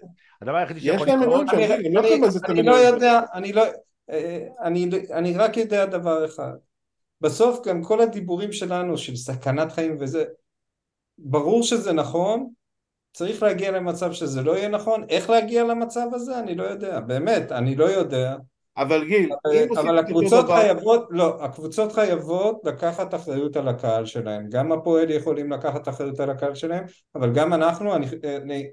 הדבר 0.42 0.56
היחידי 0.56 0.80
שיכול 0.80 1.08
לקרות. 1.08 1.46
הם 1.52 1.94
לא 1.94 2.00
אני 2.48 2.62
לא 2.62 2.72
יודע, 2.72 3.20
אני 3.34 3.52
לא, 3.52 3.62
אני 5.12 5.36
רק 5.36 5.56
יודע 5.56 5.86
דבר 5.86 6.24
אחד 6.24 6.52
בסוף 7.20 7.66
גם 7.66 7.82
כל 7.82 8.00
הדיבורים 8.00 8.52
שלנו 8.52 8.98
של 8.98 9.16
סכנת 9.16 9.72
חיים 9.72 9.96
וזה, 10.00 10.24
ברור 11.18 11.62
שזה 11.62 11.92
נכון, 11.92 12.50
צריך 13.12 13.42
להגיע 13.42 13.70
למצב 13.70 14.12
שזה 14.12 14.42
לא 14.42 14.56
יהיה 14.56 14.68
נכון, 14.68 15.04
איך 15.08 15.30
להגיע 15.30 15.64
למצב 15.64 16.06
הזה 16.12 16.38
אני 16.38 16.54
לא 16.54 16.64
יודע, 16.64 17.00
באמת, 17.00 17.52
אני 17.52 17.76
לא 17.76 17.84
יודע. 17.84 18.36
אבל 18.76 19.04
גיל, 19.04 19.30
אבל, 19.44 19.78
אבל 19.78 19.98
הקבוצות 19.98 20.46
חייבות, 20.46 21.06
לא, 21.10 21.44
הקבוצות 21.44 21.92
חייבות 21.92 22.60
לקחת 22.64 23.14
אחריות 23.14 23.56
על 23.56 23.68
הקהל 23.68 24.06
שלהם, 24.06 24.48
גם 24.48 24.72
הפועל 24.72 25.10
יכולים 25.10 25.52
לקחת 25.52 25.88
אחריות 25.88 26.20
על 26.20 26.30
הקהל 26.30 26.54
שלהם, 26.54 26.84
אבל 27.14 27.32
גם 27.32 27.52
אנחנו, 27.52 27.94
אני, 27.94 28.06
אני, 28.42 28.70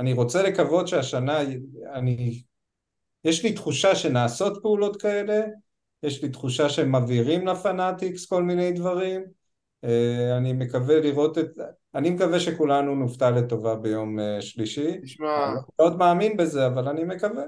אני 0.00 0.12
רוצה 0.12 0.42
לקוות 0.42 0.88
שהשנה, 0.88 1.38
אני, 1.92 2.42
יש 3.24 3.44
לי 3.44 3.52
תחושה 3.52 3.94
שנעשות 3.94 4.58
פעולות 4.62 5.02
כאלה, 5.02 5.40
יש 6.02 6.22
לי 6.22 6.28
תחושה 6.28 6.68
שהם 6.68 6.96
מבהירים 6.96 7.46
לפנאטיקס 7.46 8.26
כל 8.26 8.42
מיני 8.42 8.72
דברים, 8.72 9.24
אה, 9.84 10.36
אני 10.36 10.52
מקווה 10.52 11.00
לראות 11.00 11.38
את... 11.38 11.48
אני 11.94 12.10
מקווה 12.10 12.40
שכולנו 12.40 12.94
נופתע 12.94 13.30
לטובה 13.30 13.74
ביום 13.74 14.20
אה, 14.20 14.42
שלישי. 14.42 15.00
תשמע, 15.02 15.46
אני 15.46 15.54
לא 15.54 15.60
מאוד 15.78 15.98
מאמין 15.98 16.36
בזה, 16.36 16.66
אבל 16.66 16.88
אני 16.88 17.04
מקווה. 17.04 17.44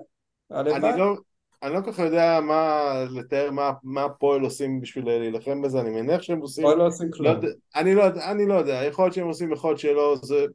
הלוואי. 0.51 1.17
אני 1.63 1.73
לא, 1.73 1.79
לא 1.79 1.85
כל 1.85 1.93
כך 1.93 1.99
יודע 1.99 2.41
מה 2.41 2.93
לתאר, 3.11 3.51
מה, 3.51 3.73
מה 3.83 4.05
הפועל 4.05 4.41
עושים 4.41 4.81
בשביל 4.81 5.05
להילחם 5.05 5.63
בזה, 5.63 5.81
אני 5.81 5.91
מניח 5.91 6.23
שהם 6.23 6.41
עושים, 6.41 6.65
פה 6.65 6.75
לא 6.75 6.87
עושים 6.87 7.09
לא 7.09 7.17
כלום. 7.17 7.37
יודע, 7.37 7.49
אני, 7.77 7.95
לא, 7.95 8.03
יודע- 8.03 8.31
אני 8.31 8.47
לא 8.47 8.55
יודע, 8.55 8.85
יכול 8.85 9.05
להיות 9.05 9.15
שהם 9.15 9.27
עושים, 9.27 9.53
יכול 9.53 9.71
להיות 9.71 9.81
שלא, 9.81 10.17
זה... 10.23 10.47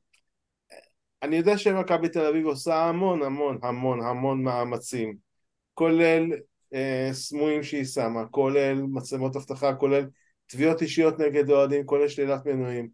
אני 1.24 1.36
יודע 1.36 1.58
שמכבי 1.58 2.10
תל 2.10 2.26
אביב 2.26 2.46
עושה 2.46 2.76
המון 2.84 3.24
המון 3.24 3.58
המון 3.64 4.02
המון 4.02 4.44
מאמצים, 4.44 5.16
כולל 5.74 6.24
אה, 6.74 7.10
סמויים 7.12 7.64
שהיא 7.64 7.86
שמה, 7.86 8.26
כולל 8.26 8.82
מצלמות 8.82 9.36
אבטחה, 9.36 9.74
כולל 9.74 10.06
תביעות 10.48 10.82
אישיות 10.82 11.20
נגד 11.20 11.50
אוהדים, 11.50 11.86
כולל 11.86 12.08
שלילת 12.08 12.46
מנויים. 12.46 12.90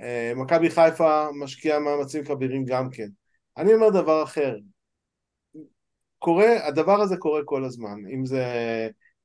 אה, 0.00 0.32
מכבי 0.36 0.70
חיפה 0.70 1.26
משקיעה 1.34 1.78
מאמצים 1.78 2.24
כבירים 2.24 2.64
גם 2.64 2.90
כן. 2.90 3.08
אני 3.56 3.74
אומר 3.74 3.90
דבר 3.90 4.22
אחר, 4.22 4.56
קורה, 6.24 6.66
הדבר 6.66 7.00
הזה 7.00 7.16
קורה 7.16 7.40
כל 7.44 7.64
הזמן, 7.64 7.98
אם 8.14 8.26
זה 8.26 8.44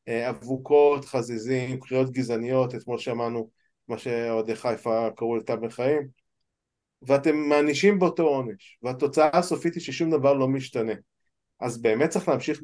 אה, 0.08 0.30
אבוקות, 0.30 1.06
חזיזים, 1.06 1.80
קריאות 1.80 2.12
גזעניות, 2.12 2.76
אתמול 2.76 2.98
שמענו 2.98 3.50
מה 3.88 3.98
שאוהדי 3.98 4.56
חיפה 4.56 5.08
קראו 5.16 5.36
לתו 5.36 5.58
בחיים, 5.58 6.08
ואתם 7.02 7.36
מענישים 7.36 8.00
באותו 8.00 8.24
עונש, 8.24 8.78
והתוצאה 8.84 9.30
הסופית 9.34 9.76
היא 9.76 9.84
ששום 9.84 10.12
דבר 10.12 10.34
לא 10.34 10.48
משתנה. 10.48 10.94
אז 11.60 11.82
באמת 11.82 12.10
צריך 12.10 12.28
להמשיך 12.28 12.62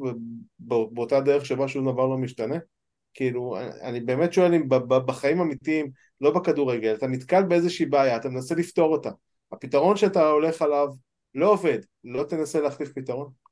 באותה 0.60 1.20
דרך 1.20 1.46
שבה 1.46 1.68
שום 1.68 1.92
דבר 1.92 2.08
לא 2.08 2.18
משתנה? 2.18 2.56
כאילו, 3.14 3.58
אני- 3.82 4.00
באמת 4.00 4.34
שואל 4.34 4.54
אם 4.54 4.70
בחיים 5.06 5.42
אמיתיים, 5.42 5.92
לא 6.22 6.32
בכדורגל, 6.32 6.94
אתה 6.94 7.08
נתקל 7.08 7.44
באיזושהי 7.44 7.86
בעיה, 7.86 8.16
אתה 8.16 8.30
מנסה 8.30 8.56
לפתור 8.56 8.92
אותה. 8.92 9.10
הפתרון 9.52 9.98
שאתה 9.98 10.30
הולך 10.30 10.62
עליו 10.62 10.88
לא 11.36 11.52
עובד, 11.52 11.80
לא 12.04 12.24
תנסה 12.24 12.62
להחליף 12.62 12.92
פתרון. 12.96 13.45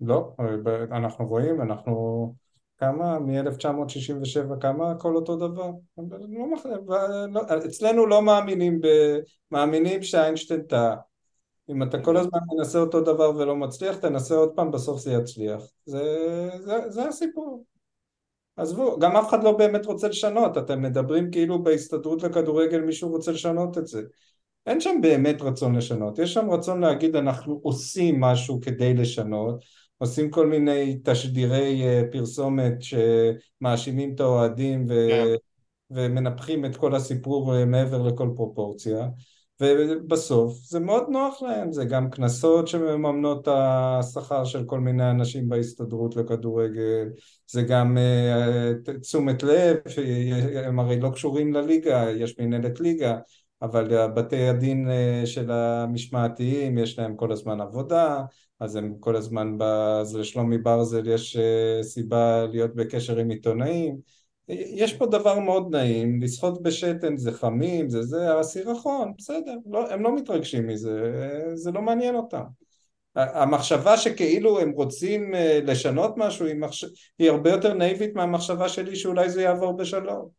לא, 0.00 0.32
אנחנו 0.92 1.26
רואים, 1.26 1.60
אנחנו... 1.62 2.34
כמה? 2.78 3.18
מ-1967, 3.18 4.60
כמה 4.60 4.90
הכל 4.90 5.16
אותו 5.16 5.36
דבר? 5.36 5.70
לא, 5.98 7.28
לא, 7.28 7.40
אצלנו 7.66 8.06
לא 8.06 8.22
מאמינים 8.22 8.80
ב... 8.80 8.86
מאמינים 9.50 10.02
שאיינשטיין 10.02 10.62
טעה. 10.62 10.96
אם 11.70 11.82
אתה 11.82 12.02
כל 12.02 12.16
הזמן 12.16 12.38
מנסה 12.52 12.78
אותו 12.78 13.00
דבר 13.00 13.36
ולא 13.36 13.56
מצליח, 13.56 13.96
תנסה 13.96 14.34
עוד 14.34 14.50
פעם, 14.54 14.70
בסוף 14.70 15.00
זה 15.00 15.12
יצליח. 15.12 15.62
זה, 15.86 16.02
זה, 16.58 16.90
זה 16.90 17.08
הסיפור. 17.08 17.64
עזבו, 18.56 18.98
גם 18.98 19.16
אף 19.16 19.28
אחד 19.28 19.44
לא 19.44 19.56
באמת 19.56 19.86
רוצה 19.86 20.08
לשנות, 20.08 20.58
אתם 20.58 20.82
מדברים 20.82 21.30
כאילו 21.30 21.62
בהסתדרות 21.62 22.22
לכדורגל 22.22 22.80
מישהו 22.80 23.10
רוצה 23.10 23.32
לשנות 23.32 23.78
את 23.78 23.86
זה. 23.86 24.02
אין 24.66 24.80
שם 24.80 24.98
באמת 25.02 25.42
רצון 25.42 25.76
לשנות, 25.76 26.18
יש 26.18 26.34
שם 26.34 26.50
רצון 26.50 26.80
להגיד 26.80 27.16
אנחנו 27.16 27.60
עושים 27.62 28.20
משהו 28.20 28.60
כדי 28.60 28.94
לשנות, 28.94 29.64
עושים 29.98 30.30
כל 30.30 30.46
מיני 30.46 31.00
תשדירי 31.04 31.82
אה, 31.82 32.02
פרסומת 32.12 32.74
שמאשימים 32.80 34.14
את 34.14 34.20
האוהדים 34.20 34.86
ו... 34.88 35.08
כן. 35.10 35.34
ומנפחים 35.90 36.64
את 36.64 36.76
כל 36.76 36.94
הסיפור 36.94 37.54
אה, 37.54 37.64
מעבר 37.64 38.02
לכל 38.02 38.30
פרופורציה. 38.36 39.08
ובסוף 39.60 40.54
זה 40.64 40.80
מאוד 40.80 41.04
נוח 41.08 41.42
להם, 41.42 41.72
זה 41.72 41.84
גם 41.84 42.10
קנסות 42.10 42.68
שמממנות 42.68 43.42
את 43.42 43.48
השכר 43.50 44.44
של 44.44 44.64
כל 44.64 44.80
מיני 44.80 45.10
אנשים 45.10 45.48
בהסתדרות 45.48 46.16
לכדורגל, 46.16 47.08
זה 47.46 47.62
גם 47.62 47.98
אה, 47.98 48.72
תשומת 49.00 49.42
לב, 49.42 49.76
הם 50.64 50.80
הרי 50.80 51.00
לא 51.00 51.10
קשורים 51.10 51.52
לליגה, 51.52 52.10
יש 52.10 52.38
מנהלת 52.38 52.80
ליגה, 52.80 53.18
אבל 53.62 54.06
בתי 54.06 54.48
הדין 54.48 54.90
אה, 54.90 55.22
של 55.26 55.50
המשמעתיים 55.50 56.78
יש 56.78 56.98
להם 56.98 57.16
כל 57.16 57.32
הזמן 57.32 57.60
עבודה, 57.60 58.24
אז 58.60 58.76
הם 58.76 58.94
כל 59.00 59.16
הזמן, 59.16 59.58
אז 60.00 60.16
לשלומי 60.16 60.58
ברזל 60.58 61.08
יש 61.08 61.36
אה, 61.36 61.82
סיבה 61.82 62.46
להיות 62.46 62.74
בקשר 62.74 63.18
עם 63.18 63.30
עיתונאים, 63.30 63.96
יש 64.48 64.94
פה 64.94 65.06
דבר 65.06 65.38
מאוד 65.38 65.76
נעים, 65.76 66.22
לשחות 66.22 66.62
בשתן 66.62 67.16
זה 67.16 67.32
חמים, 67.32 67.88
זה 67.88 68.02
זה, 68.02 68.38
הסירחון, 68.38 69.12
בסדר, 69.18 69.54
לא, 69.66 69.90
הם 69.90 70.02
לא 70.02 70.16
מתרגשים 70.16 70.66
מזה, 70.66 71.12
זה 71.54 71.72
לא 71.72 71.82
מעניין 71.82 72.14
אותם. 72.14 72.42
המחשבה 73.14 73.96
שכאילו 73.96 74.60
הם 74.60 74.70
רוצים 74.70 75.34
אה, 75.34 75.60
לשנות 75.64 76.14
משהו 76.16 76.46
היא, 76.46 76.54
מחש... 76.54 76.84
היא 77.18 77.30
הרבה 77.30 77.50
יותר 77.50 77.74
נאיבית 77.74 78.14
מהמחשבה 78.14 78.68
שלי 78.68 78.96
שאולי 78.96 79.30
זה 79.30 79.42
יעבור 79.42 79.72
בשלום. 79.76 80.37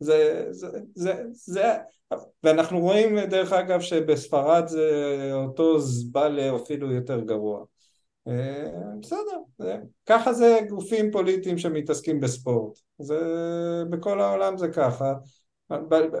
זה, 0.00 0.46
זה, 0.50 0.68
זה, 0.94 1.22
זה, 1.32 1.72
ואנחנו 2.44 2.80
רואים 2.80 3.20
דרך 3.20 3.52
אגב 3.52 3.80
שבספרד 3.80 4.66
זה 4.66 5.30
אותו 5.32 5.80
זבל 5.80 6.40
אפילו 6.56 6.92
יותר 6.92 7.20
גרוע. 7.20 7.64
אה, 8.28 8.66
בסדר, 9.02 9.66
ככה 10.06 10.32
זה 10.32 10.60
גופים 10.68 11.10
פוליטיים 11.10 11.58
שמתעסקים 11.58 12.20
בספורט, 12.20 12.78
זה 12.98 13.18
בכל 13.90 14.20
העולם 14.20 14.56
זה 14.58 14.68
ככה, 14.68 15.14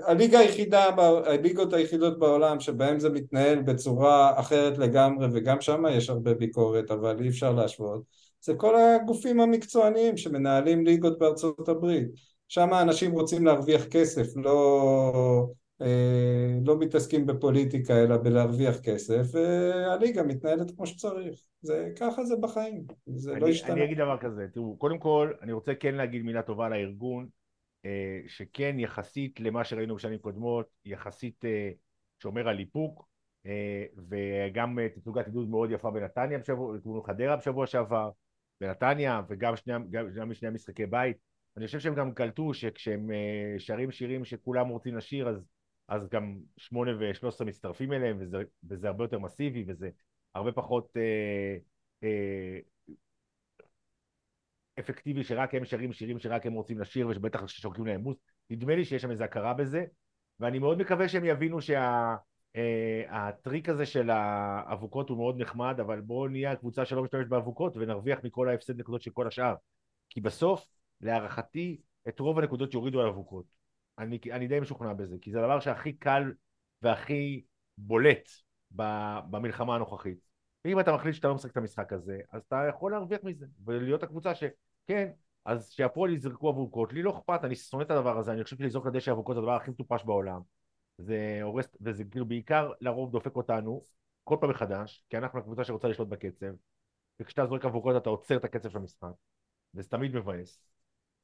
הליגה 0.06 0.38
היחידה, 0.38 0.84
הליגות 1.24 1.72
היחידות 1.72 2.18
בעולם 2.18 2.60
שבהן 2.60 3.00
זה 3.00 3.10
מתנהל 3.10 3.62
בצורה 3.62 4.40
אחרת 4.40 4.78
לגמרי 4.78 5.26
וגם 5.32 5.60
שם 5.60 5.82
יש 5.90 6.10
הרבה 6.10 6.34
ביקורת 6.34 6.90
אבל 6.90 7.20
אי 7.22 7.28
אפשר 7.28 7.52
להשוות 7.52 8.02
זה 8.40 8.54
כל 8.54 8.74
הגופים 8.76 9.40
המקצועניים 9.40 10.16
שמנהלים 10.16 10.84
ליגות 10.84 11.18
בארצות 11.18 11.68
הברית 11.68 12.08
שם 12.50 12.68
אנשים 12.82 13.12
רוצים 13.12 13.46
להרוויח 13.46 13.84
כסף, 13.84 14.36
לא, 14.36 15.46
אה, 15.82 16.58
לא 16.64 16.78
מתעסקים 16.78 17.26
בפוליטיקה 17.26 18.02
אלא 18.02 18.16
בלהרוויח 18.16 18.80
כסף 18.80 19.22
והליגה 19.32 20.22
מתנהלת 20.22 20.70
כמו 20.76 20.86
שצריך 20.86 21.40
זה, 21.62 21.92
ככה 22.00 22.24
זה 22.24 22.36
בחיים, 22.36 22.84
זה 23.06 23.32
אני, 23.32 23.40
לא 23.40 23.48
ישתנה. 23.48 23.72
אני 23.72 23.84
אגיד 23.84 23.98
דבר 23.98 24.18
כזה, 24.18 24.46
תראו, 24.52 24.76
קודם 24.78 24.98
כל, 24.98 25.32
אני 25.42 25.52
רוצה 25.52 25.74
כן 25.74 25.94
להגיד 25.94 26.22
מילה 26.22 26.42
טובה 26.42 26.66
על 26.66 26.72
הארגון, 26.72 27.28
אה, 27.84 28.20
שכן 28.26 28.78
יחסית 28.78 29.40
למה 29.40 29.64
שראינו 29.64 29.94
בשנים 29.94 30.18
קודמות, 30.18 30.66
יחסית 30.84 31.44
אה, 31.44 31.70
שומר 32.22 32.48
על 32.48 32.58
איפוק, 32.58 33.10
וגם 34.08 34.78
תצוגת 34.94 35.26
עידוד 35.26 35.48
מאוד 35.48 35.70
יפה 35.70 35.90
בנתניה 35.90 36.38
בשבוע, 36.38 36.76
חדרה 37.06 37.36
בשבוע 37.36 37.66
שעבר, 37.66 38.10
בנתניה, 38.60 39.22
וגם 39.28 39.56
שני, 39.56 39.74
גם, 39.90 40.10
גם 40.14 40.28
בשני 40.28 40.48
המשחקי 40.48 40.86
בית. 40.86 41.29
אני 41.60 41.66
חושב 41.66 41.80
שהם 41.80 41.94
גם 41.94 42.14
קלטו 42.14 42.54
שכשהם 42.54 43.10
אה, 43.10 43.54
שרים 43.58 43.90
שירים 43.90 44.24
שכולם 44.24 44.68
רוצים 44.68 44.96
לשיר, 44.96 45.28
אז, 45.28 45.44
אז 45.88 46.08
גם 46.08 46.38
שמונה 46.56 46.90
ושלוש 46.98 47.34
עשרה 47.34 47.46
מצטרפים 47.46 47.92
אליהם, 47.92 48.16
וזה, 48.20 48.38
וזה 48.68 48.88
הרבה 48.88 49.04
יותר 49.04 49.18
מסיבי, 49.18 49.64
וזה 49.68 49.90
הרבה 50.34 50.52
פחות 50.52 50.96
אה, 50.96 51.56
אה, 52.02 52.58
אפקטיבי 54.78 55.24
שרק 55.24 55.54
הם 55.54 55.64
שרים 55.64 55.92
שירים 55.92 56.18
שרק 56.18 56.46
הם 56.46 56.52
רוצים 56.52 56.78
לשיר 56.78 57.08
ושבטח 57.08 57.46
שורקים 57.46 57.86
להם 57.86 58.00
מוס. 58.00 58.16
נדמה 58.50 58.74
לי 58.74 58.84
שיש 58.84 59.02
שם 59.02 59.10
איזו 59.10 59.24
הכרה 59.24 59.54
בזה, 59.54 59.84
ואני 60.40 60.58
מאוד 60.58 60.78
מקווה 60.78 61.08
שהם 61.08 61.24
יבינו 61.24 61.60
שה, 61.60 62.14
אה, 62.56 63.30
הזה 63.68 63.86
של 63.86 64.10
האבוקות 64.10 65.08
הוא 65.08 65.16
מאוד 65.18 65.40
נחמד, 65.40 65.80
אבל 65.80 66.00
בואו 66.00 66.28
נהיה 66.28 66.52
הקבוצה 66.52 66.84
שלא 66.84 67.02
משתמשת 67.02 67.28
באבוקות 67.28 67.76
ונרוויח 67.76 68.18
מכל 68.24 68.48
ההפסד 68.48 68.80
נקודות 68.80 69.02
של 69.02 69.10
כל 69.10 69.26
השאר. 69.26 69.54
כי 70.08 70.20
בסוף, 70.20 70.79
להערכתי, 71.00 71.80
את 72.08 72.20
רוב 72.20 72.38
הנקודות 72.38 72.74
יורידו 72.74 73.00
על 73.00 73.06
אבוקות. 73.06 73.44
אני, 73.98 74.18
אני 74.32 74.48
די 74.48 74.60
משוכנע 74.60 74.92
בזה, 74.92 75.16
כי 75.20 75.30
זה 75.30 75.38
הדבר 75.38 75.60
שהכי 75.60 75.92
קל 75.92 76.32
והכי 76.82 77.42
בולט 77.78 78.28
במלחמה 79.30 79.74
הנוכחית. 79.74 80.18
ואם 80.64 80.80
אתה 80.80 80.92
מחליט 80.92 81.14
שאתה 81.14 81.28
לא 81.28 81.34
משחק 81.34 81.50
את 81.50 81.56
המשחק 81.56 81.92
הזה, 81.92 82.20
אז 82.32 82.42
אתה 82.48 82.66
יכול 82.68 82.92
להרוויח 82.92 83.20
מזה, 83.24 83.46
ולהיות 83.64 84.02
הקבוצה 84.02 84.34
שכן, 84.34 85.10
אז 85.44 85.70
שהפועל 85.70 86.14
יזרקו 86.14 86.50
אבוקות, 86.50 86.92
לי 86.92 87.02
לא 87.02 87.10
אכפת, 87.10 87.40
אני 87.44 87.54
שונא 87.54 87.82
את 87.82 87.90
הדבר 87.90 88.18
הזה, 88.18 88.32
אני 88.32 88.44
חושב 88.44 88.56
שלזרוק 88.56 88.86
לדשא 88.86 89.12
אבוקות 89.12 89.34
זה 89.34 89.40
הדבר 89.40 89.56
הכי 89.56 89.70
מטופש 89.70 90.04
בעולם. 90.04 90.40
זה 90.98 91.38
הורס, 91.42 91.66
וזה 91.80 92.04
כאילו 92.04 92.26
בעיקר 92.26 92.72
לרוב 92.80 93.12
דופק 93.12 93.36
אותנו, 93.36 93.82
כל 94.24 94.36
פעם 94.40 94.50
מחדש, 94.50 95.04
כי 95.08 95.18
אנחנו 95.18 95.38
הקבוצה 95.38 95.64
שרוצה 95.64 95.88
לשלוט 95.88 96.08
בקצב, 96.08 96.52
וכשאתה 97.20 97.46
זורק 97.46 97.64
אבוקות 97.64 97.96
אתה 97.96 98.10
עוצר 98.10 98.36
את 98.36 98.44
הקצב 98.44 98.70
של 98.70 98.78
המשחק, 98.78 99.12
וזה 99.74 99.88
תמיד 99.88 100.14
מבאס. 100.16 100.69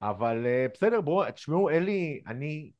אבל 0.02 0.44
uh, 0.44 0.72
בסדר, 0.74 1.00
בואו, 1.00 1.30
תשמעו, 1.30 1.70
אלי, 1.70 2.22
אני 2.26 2.70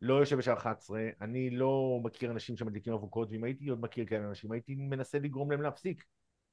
לא 0.00 0.14
יושב 0.14 0.36
בשעה 0.36 0.54
11, 0.54 1.08
אני 1.20 1.50
לא 1.50 2.00
מכיר 2.02 2.30
אנשים 2.30 2.56
שמדליקים 2.56 2.92
אבוקות, 2.92 3.28
ואם 3.30 3.44
הייתי 3.44 3.68
עוד 3.68 3.80
מכיר 3.80 4.06
כאלה 4.06 4.28
אנשים, 4.28 4.52
הייתי 4.52 4.74
מנסה 4.74 5.18
לגרום 5.18 5.50
להם 5.50 5.62
להפסיק. 5.62 6.04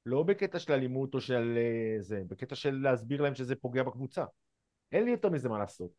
לא 0.06 0.24
בקטע 0.24 0.60
של 0.60 0.74
אלימות 0.74 1.16
או 1.16 1.22
של 1.22 1.58
uh, 1.58 2.02
זה, 2.02 2.22
בקטע 2.28 2.56
של 2.56 2.80
להסביר 2.84 3.22
להם 3.22 3.36
שזה 3.36 3.56
פוגע 3.56 3.84
בקבוצה. 3.84 4.26
אין 4.92 5.04
לי 5.04 5.12
יותר 5.12 5.30
מזה 5.30 5.50
מה 5.50 5.60
לעשות. 5.60 5.92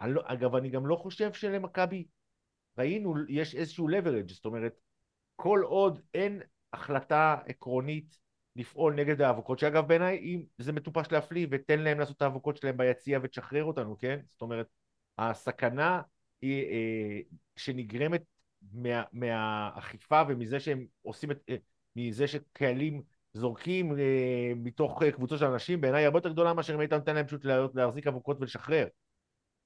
אני 0.00 0.12
לא, 0.12 0.22
אגב, 0.24 0.54
אני 0.54 0.70
גם 0.70 0.86
לא 0.86 0.96
חושב 0.96 1.32
שלמכבי, 1.32 2.06
ראינו, 2.78 3.14
יש 3.28 3.54
איזשהו 3.54 3.88
leverage, 3.88 4.32
זאת 4.32 4.44
אומרת, 4.44 4.80
כל 5.36 5.60
עוד 5.64 6.00
אין 6.14 6.42
החלטה 6.72 7.36
עקרונית 7.46 8.21
לפעול 8.56 8.94
נגד 8.94 9.20
האבוקות, 9.20 9.58
שאגב 9.58 9.88
בעיניי 9.88 10.42
זה 10.58 10.72
מטופש 10.72 11.12
להפליא 11.12 11.46
ותן 11.50 11.80
להם 11.80 12.00
לעשות 12.00 12.16
את 12.16 12.22
האבוקות 12.22 12.56
שלהם 12.56 12.76
ביציע 12.76 13.18
ותשחרר 13.22 13.64
אותנו, 13.64 13.98
כן? 13.98 14.20
זאת 14.32 14.42
אומרת, 14.42 14.66
הסכנה 15.18 16.02
היא, 16.42 16.64
אה, 16.64 17.20
שנגרמת 17.56 18.22
מה, 18.72 19.02
מהאכיפה 19.12 20.22
ומזה 20.28 20.60
שהם 20.60 20.86
עושים 21.02 21.30
את... 21.30 21.40
אה, 21.48 21.56
מזה 21.96 22.26
שקהלים 22.28 23.02
זורקים 23.32 23.98
אה, 23.98 24.52
מתוך 24.56 25.02
אה, 25.02 25.12
קבוצות 25.12 25.38
של 25.38 25.44
אנשים, 25.44 25.80
בעיניי 25.80 26.04
הרבה 26.04 26.18
יותר 26.18 26.32
גדולה 26.32 26.54
מאשר 26.54 26.74
אם 26.74 26.80
היית 26.80 26.92
נותן 26.92 27.14
להם 27.14 27.26
פשוט 27.26 27.44
להחזיק 27.74 28.06
אבוקות 28.06 28.36
ולשחרר. 28.40 28.86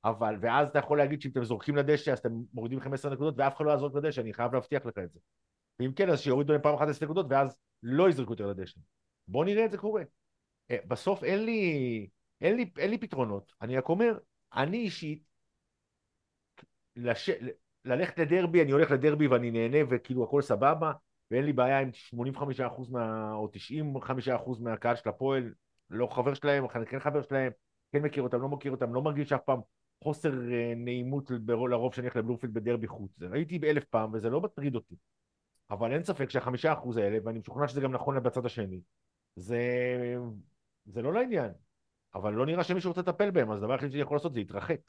אבל, 0.05 0.37
ואז 0.41 0.69
אתה 0.69 0.79
יכול 0.79 0.99
להגיד 0.99 1.23
שאם 1.23 1.31
אתם 1.31 1.45
זורקים 1.45 1.77
לדשא 1.77 2.13
אז 2.13 2.19
אתם 2.19 2.33
מורידים 2.55 2.81
15 2.81 3.13
נקודות 3.13 3.35
ואף 3.39 3.57
אחד 3.57 3.65
לא 3.65 3.71
יעזור 3.71 3.91
לדשא, 3.99 4.21
אני 4.21 4.33
חייב 4.33 4.55
להבטיח 4.55 4.87
לך 4.87 4.99
את 4.99 5.13
זה. 5.13 5.19
ואם 5.81 5.93
כן, 5.93 6.11
אז 6.11 6.21
שיורידו 6.21 6.53
להם 6.53 6.63
פעם 6.63 6.75
אחת 6.75 6.89
10 6.89 7.05
נקודות 7.05 7.27
ואז 7.31 7.59
לא 7.83 8.09
יזרקו 8.09 8.33
יותר 8.33 8.47
לדשא. 8.47 8.81
בוא 9.29 9.45
נראה 9.45 9.65
את 9.65 9.71
זה 9.71 9.79
קורה. 9.79 10.03
אה, 10.71 10.77
בסוף 10.89 11.25
אין 11.25 11.45
לי, 11.45 12.09
אין 12.41 12.57
לי, 12.57 12.71
אין 12.79 12.91
לי 12.91 12.99
פתרונות. 12.99 13.53
אני 13.63 13.77
רק 13.77 13.89
אומר, 13.89 14.19
אני 14.55 14.77
אישית, 14.79 15.23
לש... 16.97 17.31
ללכת 17.85 18.19
לדרבי, 18.19 18.63
אני 18.63 18.71
הולך 18.73 18.91
לדרבי 18.91 19.27
ואני 19.27 19.51
נהנה 19.51 19.79
וכאילו 19.91 20.25
הכל 20.25 20.43
סבבה, 20.43 20.93
ואין 21.31 21.45
לי 21.45 21.53
בעיה 21.53 21.81
עם 21.81 21.91
85% 22.15 22.91
מה... 22.91 23.33
או 23.33 23.49
95% 24.29 24.61
מהקהל 24.61 24.97
של 24.97 25.09
הפועל, 25.09 25.55
לא 25.91 26.07
חבר 26.07 26.35
שלהם, 26.35 26.69
כן 26.69 26.99
חבר 26.99 27.23
שלהם, 27.23 27.53
כן 27.93 28.03
מכיר 28.03 28.23
אותם, 28.23 28.43
לא 28.43 28.49
מכיר 28.49 28.73
אותם, 28.73 28.95
לא 28.95 29.03
מרגיש 29.03 29.33
אף 29.33 29.43
פעם 29.45 29.61
חוסר 30.05 30.33
אה, 30.53 30.73
נעימות 30.77 31.31
לרוב 31.47 31.95
שאני 31.95 32.07
הולך 32.07 32.17
לבלומפילד 32.17 32.55
בדרבי 32.55 32.87
חוץ. 32.87 33.23
ראיתי 33.23 33.59
באלף 33.59 33.85
פעם 33.85 34.11
וזה 34.13 34.31
לא 34.31 34.41
מטריד 34.41 34.75
אותי. 34.75 34.95
אבל 35.71 35.93
אין 35.93 36.05
ספק 36.05 36.31
שהחמישה 36.31 36.73
אחוז 36.73 36.97
האלה, 36.97 37.19
ואני 37.25 37.39
משוכנע 37.39 37.69
שזה 37.69 37.81
גם 37.81 37.93
נכון 37.93 38.23
בצד 38.23 38.47
השני, 38.47 38.81
זה, 39.37 39.61
זה 40.87 41.03
לא 41.03 41.13
לעניין. 41.13 41.53
אבל 42.15 42.33
לא 42.33 42.47
נראה 42.47 42.65
שמישהו 42.65 42.91
רוצה 42.91 43.01
לטפל 43.01 43.31
בהם, 43.31 43.51
אז 43.51 43.59
הדבר 43.59 43.73
היחיד 43.73 43.91
שאני 43.91 44.03
יכול 44.03 44.17
לעשות 44.17 44.33
זה 44.33 44.39
להתרחק. 44.39 44.81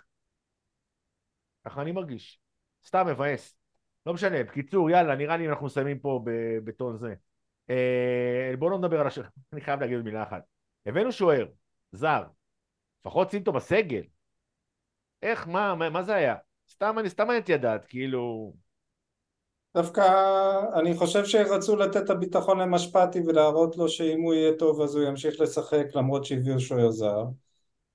ככה 1.65 1.81
אני 1.81 1.91
מרגיש. 1.91 2.39
סתם 2.85 3.07
מבאס. 3.07 3.55
לא 4.05 4.13
משנה, 4.13 4.43
בקיצור, 4.43 4.89
יאללה, 4.89 5.15
נראה 5.15 5.37
לי 5.37 5.49
אנחנו 5.49 5.65
מסיימים 5.65 5.99
פה 5.99 6.23
בטון 6.63 6.97
זה. 6.97 7.15
אה, 7.69 8.51
בואו 8.59 8.69
לא 8.69 8.77
נדבר 8.77 8.99
על 8.99 9.07
השאלה, 9.07 9.27
אני 9.53 9.61
חייב 9.61 9.79
להגיד 9.79 9.97
מילה 9.97 10.23
אחת. 10.23 10.43
הבאנו 10.85 11.11
שוער, 11.11 11.47
זר, 11.91 12.23
לפחות 12.99 13.31
שים 13.31 13.39
אותו 13.39 13.53
בסגל. 13.53 14.03
איך, 15.21 15.47
מה, 15.47 15.75
מה, 15.75 15.89
מה 15.89 16.03
זה 16.03 16.15
היה? 16.15 16.35
סתם 16.69 16.99
אני, 16.99 17.09
סתם 17.09 17.29
הייתי 17.29 17.53
לדעת, 17.53 17.85
כאילו... 17.85 18.53
דווקא 19.77 20.01
אני 20.73 20.97
חושב 20.97 21.25
שרצו 21.25 21.75
לתת 21.75 21.97
את 21.97 22.09
הביטחון 22.09 22.59
למשפטי 22.59 23.21
ולהראות 23.25 23.77
לו 23.77 23.89
שאם 23.89 24.21
הוא 24.21 24.33
יהיה 24.33 24.51
טוב 24.59 24.81
אז 24.81 24.95
הוא 24.95 25.03
ימשיך 25.03 25.41
לשחק 25.41 25.85
למרות 25.95 26.25
שהביאו 26.25 26.59
שוער 26.59 26.91
זר. 26.91 27.23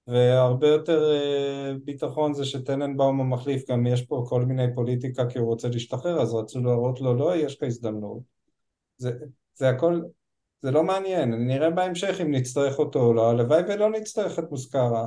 והרבה 0.06 0.68
יותר 0.68 1.12
אה, 1.12 1.72
ביטחון 1.84 2.34
זה 2.34 2.44
שטננבאום 2.44 3.20
המחליף 3.20 3.70
גם 3.70 3.86
יש 3.86 4.02
פה 4.02 4.24
כל 4.28 4.44
מיני 4.44 4.74
פוליטיקה 4.74 5.26
כי 5.26 5.38
הוא 5.38 5.46
רוצה 5.46 5.68
להשתחרר 5.68 6.20
אז 6.20 6.34
רצו 6.34 6.60
להראות 6.60 7.00
לו 7.00 7.14
לא 7.14 7.36
יש 7.36 7.56
לך 7.56 7.62
הזדמנות. 7.62 8.18
זה, 8.96 9.12
זה 9.54 9.68
הכל 9.68 10.00
זה 10.60 10.70
לא 10.70 10.82
מעניין. 10.82 11.46
נראה 11.46 11.70
בהמשך 11.70 12.20
אם 12.22 12.30
נצטרך 12.30 12.78
אותו 12.78 13.00
או 13.00 13.14
לא. 13.14 13.30
הלוואי 13.30 13.62
ולא 13.68 13.90
נצטרך 13.90 14.38
את 14.38 14.50
מוסקרה 14.50 15.06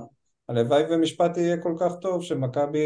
הלוואי 0.49 0.83
ומשפט 0.89 1.37
יהיה 1.37 1.57
כל 1.57 1.73
כך 1.79 1.91
טוב 2.01 2.23
שמכבי 2.23 2.79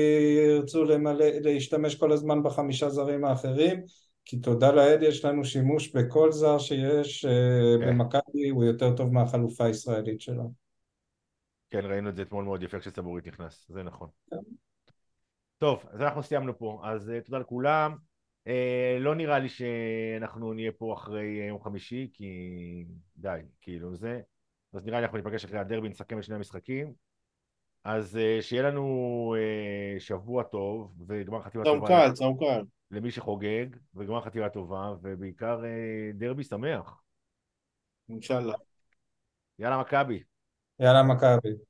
ירצו 0.48 0.84
למלא, 0.84 1.26
להשתמש 1.26 1.96
כל 1.96 2.12
הזמן 2.12 2.44
בחמישה 2.44 2.90
זרים 2.90 3.26
האחרים 3.26 3.82
כי 4.26 4.40
תודה 4.40 4.72
לאל 4.72 5.04
יש 5.04 5.26
לנו 5.26 5.46
שימוש 5.46 5.96
בכל 5.96 6.32
זר 6.32 6.58
שיש 6.58 7.26
אה, 7.26 7.32
כן. 7.80 7.90
במכבי 7.90 8.50
הוא 8.50 8.64
יותר 8.64 8.96
טוב 8.96 9.14
מהחלופה 9.14 9.66
הישראלית 9.66 10.22
שלו. 10.22 10.52
כן 11.70 11.86
ראינו 11.86 12.10
את 12.10 12.16
זה 12.16 12.22
אתמול 12.22 12.44
מאוד 12.44 12.64
יפה 12.64 12.80
כשסבורית 12.80 13.28
נכנס 13.28 13.66
זה 13.70 13.84
נכון. 13.84 14.10
כן. 14.32 14.38
טוב 15.58 15.86
אז 15.92 16.02
אנחנו 16.02 16.24
סיימנו 16.24 16.58
פה 16.58 16.82
אז 16.84 17.10
uh, 17.10 17.26
תודה 17.26 17.38
לכולם 17.38 17.96
uh, 18.48 18.50
לא 19.00 19.16
נראה 19.16 19.40
לי 19.40 19.50
שאנחנו 19.50 20.54
נהיה 20.54 20.72
פה 20.72 20.94
אחרי 20.94 21.46
יום 21.48 21.64
חמישי 21.64 22.10
כי 22.14 22.86
די 23.18 23.40
כאילו 23.62 23.96
זה 23.96 24.22
אז 24.74 24.86
נראה 24.86 25.00
לי 25.00 25.06
אנחנו 25.06 25.18
ניפגש 25.18 25.46
אחרי 25.46 25.60
הדרבי 25.60 25.90
נסכם 25.90 26.20
את 26.20 26.24
שני 26.24 26.36
המשחקים 26.36 26.94
אז 27.84 28.18
אה, 28.18 28.38
שיהיה 28.42 28.64
לנו 28.64 29.36
אה, 29.38 30.00
שבוע 30.00 30.44
טוב 30.44 30.94
וגמר 31.08 31.42
חתימה 31.42 31.64
טובה. 31.64 31.78
צום 31.78 31.88
קל, 31.88 32.12
צום 32.14 32.38
קל. 32.40 32.62
למי 32.92 33.12
שחוגג, 33.12 33.66
וגמר 33.96 34.22
חתימה 34.22 34.50
טובה, 34.50 34.94
ובעיקר 35.02 35.66
אה, 35.66 36.12
דרבי 36.14 36.44
שמח. 36.44 37.02
אינשאללה. 38.10 38.56
יאללה 39.60 39.82
מכבי. 39.82 40.24
יאללה 40.80 41.04
מכבי. 41.04 41.69